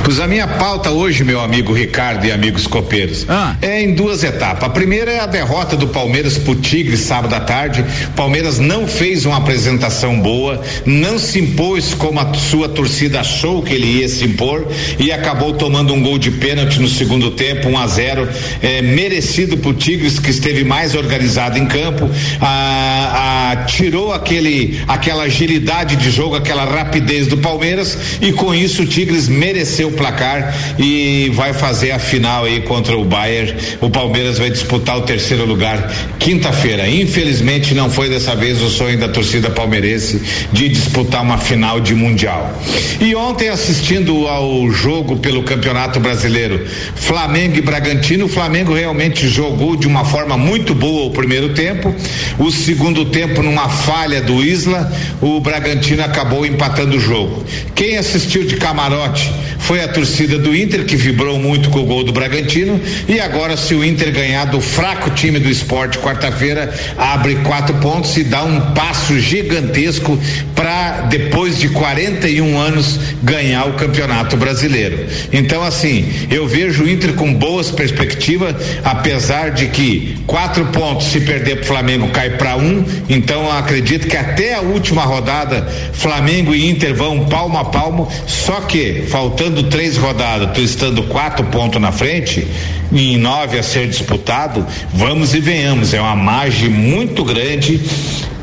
[0.06, 3.26] Pois a minha pauta hoje, meu amigo Ricardo e amigos copeiros,
[3.60, 4.62] é em duas etapas.
[4.62, 7.84] A primeira é a derrota do Palmeiras pro Tigre sábado à tarde.
[8.14, 13.74] Palmeiras não fez uma apresentação boa, não se impôs como a sua torcida achou que
[13.74, 17.76] ele ia se impor e acabou tomando um gol de pênalti no segundo tempo, 1
[17.76, 18.28] a 0
[18.62, 22.08] é, merecido pro Tigres que esteve mais organizado em campo,
[22.40, 28.82] a, a- tirou aquele aquela agilidade de jogo, aquela rapidez do Palmeiras e com isso
[28.82, 33.54] o Tigres mereceu placar e vai fazer a final aí contra o Bayern.
[33.80, 36.88] O Palmeiras vai disputar o terceiro lugar quinta-feira.
[36.88, 40.20] Infelizmente não foi dessa vez o sonho da torcida palmeirense
[40.52, 42.52] de disputar uma final de mundial.
[43.00, 49.76] E ontem assistindo ao jogo pelo Campeonato Brasileiro, Flamengo e Bragantino, o Flamengo realmente jogou
[49.76, 51.94] de uma forma muito boa o primeiro tempo.
[52.38, 57.44] O segundo tempo numa falha do Isla, o Bragantino acabou empatando o jogo.
[57.74, 59.32] Quem assistiu de camarote
[59.66, 62.80] foi a torcida do Inter que vibrou muito com o gol do Bragantino.
[63.08, 68.16] E agora se o Inter ganhar do fraco time do esporte quarta-feira abre quatro pontos
[68.16, 70.16] e dá um passo gigantesco
[70.54, 75.04] para depois de 41 anos ganhar o campeonato brasileiro.
[75.32, 78.54] Então assim eu vejo o Inter com boas perspectivas
[78.84, 82.84] apesar de que quatro pontos se perder pro Flamengo cai para um.
[83.08, 88.08] Então acredito que até a última rodada Flamengo e Inter vão palmo a palmo.
[88.28, 92.46] Só que faltando três rodadas, tu estando quatro pontos na frente,
[92.92, 95.92] em nove a ser disputado, vamos e venhamos.
[95.92, 97.80] É uma margem muito grande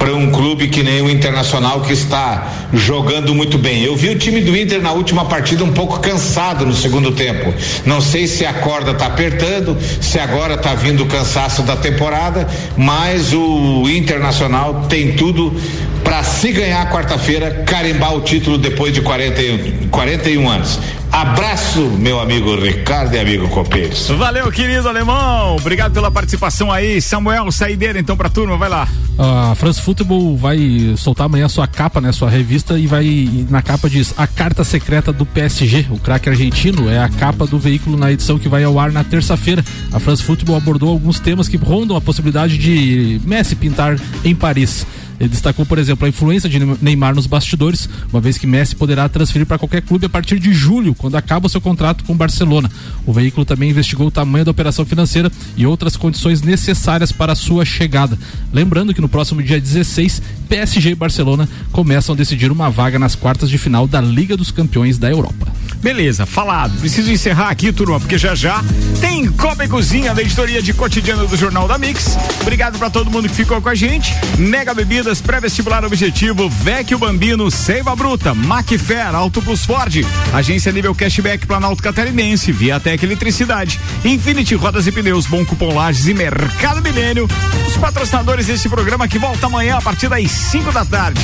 [0.04, 3.84] para um clube que nem o Internacional que está jogando muito bem.
[3.84, 7.54] Eu vi o time do Inter na última partida um pouco cansado no segundo tempo.
[7.86, 12.46] Não sei se a corda tá apertando, se agora tá vindo o cansaço da temporada,
[12.76, 15.56] mas o Internacional tem tudo
[16.04, 20.80] para se ganhar quarta-feira, carimbar o título depois de 41, 41 anos.
[21.14, 24.10] Abraço, meu amigo Ricardo e amigo Copeiros.
[24.10, 25.56] Valeu, querido alemão.
[25.56, 27.00] Obrigado pela participação aí.
[27.00, 28.88] Samuel, saideira então pra turma, vai lá.
[29.18, 32.12] A France Football vai soltar amanhã a sua capa, né?
[32.12, 36.30] Sua revista e vai e na capa diz a carta secreta do PSG, o craque
[36.30, 39.64] argentino é a capa do veículo na edição que vai ao ar na terça-feira.
[39.92, 44.84] A France Football abordou alguns temas que rondam a possibilidade de Messi pintar em Paris.
[45.24, 49.08] Ele destacou, por exemplo, a influência de Neymar nos bastidores, uma vez que Messi poderá
[49.08, 52.16] transferir para qualquer clube a partir de julho, quando acaba o seu contrato com o
[52.16, 52.70] Barcelona.
[53.06, 57.38] O veículo também investigou o tamanho da operação financeira e outras condições necessárias para a
[57.38, 58.20] sua chegada.
[58.52, 63.16] Lembrando que no próximo dia 16, PSG e Barcelona começam a decidir uma vaga nas
[63.16, 65.48] quartas de final da Liga dos Campeões da Europa.
[65.82, 66.80] Beleza, falado.
[66.80, 68.64] Preciso encerrar aqui, turma, porque já já
[69.02, 72.18] tem Copa e Cozinha da editoria de cotidiano do Jornal da Mix.
[72.42, 74.14] Obrigado para todo mundo que ficou com a gente.
[74.38, 81.46] Mega Bebidas, pré-vestibular objetivo, Vecchio Bambino, Seiva Bruta, Macfer, Auto Plus Ford, Agência Nível Cashback
[81.46, 87.28] Planalto Catarinense, Viatec Eletricidade, Infinity Rodas e Pneus, Bom Cupom Lages e Mercado Milênio.
[87.68, 91.22] Os patrocinadores desse programa que volta amanhã a partir das 5 da tarde.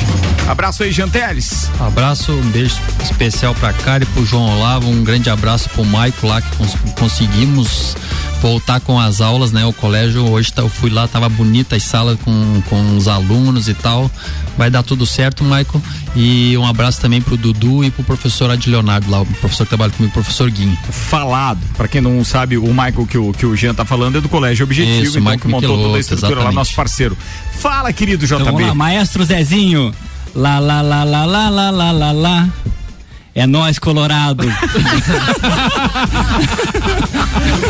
[0.48, 1.70] Abraço aí, Janteles.
[1.78, 6.26] Abraço, um beijo especial pra Cara e pro João Olavo, um grande abraço pro Maico
[6.26, 7.96] lá que cons conseguimos
[8.40, 9.64] voltar com as aulas, né?
[9.66, 13.68] O colégio hoje tá, eu fui lá, tava bonita as salas com, com os alunos
[13.68, 14.10] e tal.
[14.56, 15.82] Vai dar tudo certo, Michael.
[16.16, 19.68] E um abraço também pro Dudu e pro professor Ad Leonardo lá, o professor que
[19.68, 20.76] trabalha comigo, o professor Guinho.
[20.90, 21.60] Falado.
[21.76, 24.28] Para quem não sabe, o Michael que o, que o Jean tá falando é do
[24.28, 26.54] Colégio Objetivo, Isso, então Michael que montou Michelotto, toda a estrutura exatamente.
[26.54, 27.16] lá, nosso parceiro.
[27.58, 28.40] Fala, querido JB.
[28.40, 29.94] Então, vamos lá, maestro Zezinho.
[30.34, 32.48] Lá, lá, lá, lá, lá, lá, lá, lá.
[33.40, 34.44] É nós, Colorado.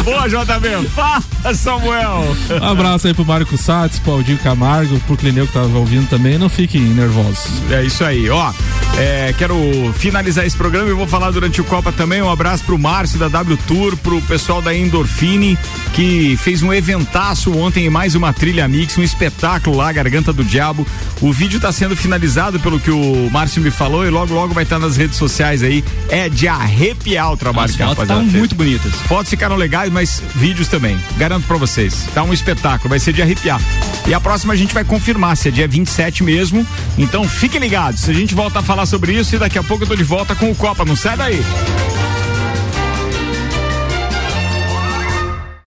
[0.04, 0.88] Boa, JB.
[0.88, 1.22] Fala,
[1.54, 2.36] Samuel.
[2.60, 6.36] Um abraço aí pro Marco Satz, pro Aldinho Camargo, pro Clineu que tava ouvindo também.
[6.38, 7.62] Não fiquem nervosos.
[7.70, 8.52] É isso aí, ó.
[8.98, 9.54] é, quero
[9.94, 12.20] finalizar esse programa e vou falar durante o Copa também.
[12.20, 15.56] Um abraço pro Márcio da W Tour, pro pessoal da Endorfine,
[15.92, 20.42] que fez um eventaço ontem em mais uma trilha mix, um espetáculo lá, Garganta do
[20.42, 20.84] Diabo.
[21.20, 24.64] O vídeo tá sendo finalizado pelo que o Márcio me falou e logo, logo vai
[24.64, 25.84] estar nas redes sociais aí.
[26.08, 28.34] É de arrepiar o trabalho As que a rapaziada fez.
[28.34, 28.92] muito bonitas.
[29.06, 30.98] Fotos ficaram legais, mas vídeos também.
[31.16, 32.06] Garanto pra vocês.
[32.14, 33.60] Tá um espetáculo, vai ser de arrepiar.
[34.06, 36.66] E a próxima a gente vai confirmar se é dia 27 mesmo.
[36.98, 38.08] Então fiquem ligados.
[38.08, 40.34] A gente volta a falar sobre isso e daqui a pouco eu tô de volta
[40.34, 40.84] com o Copa.
[40.84, 41.40] Não sai daí.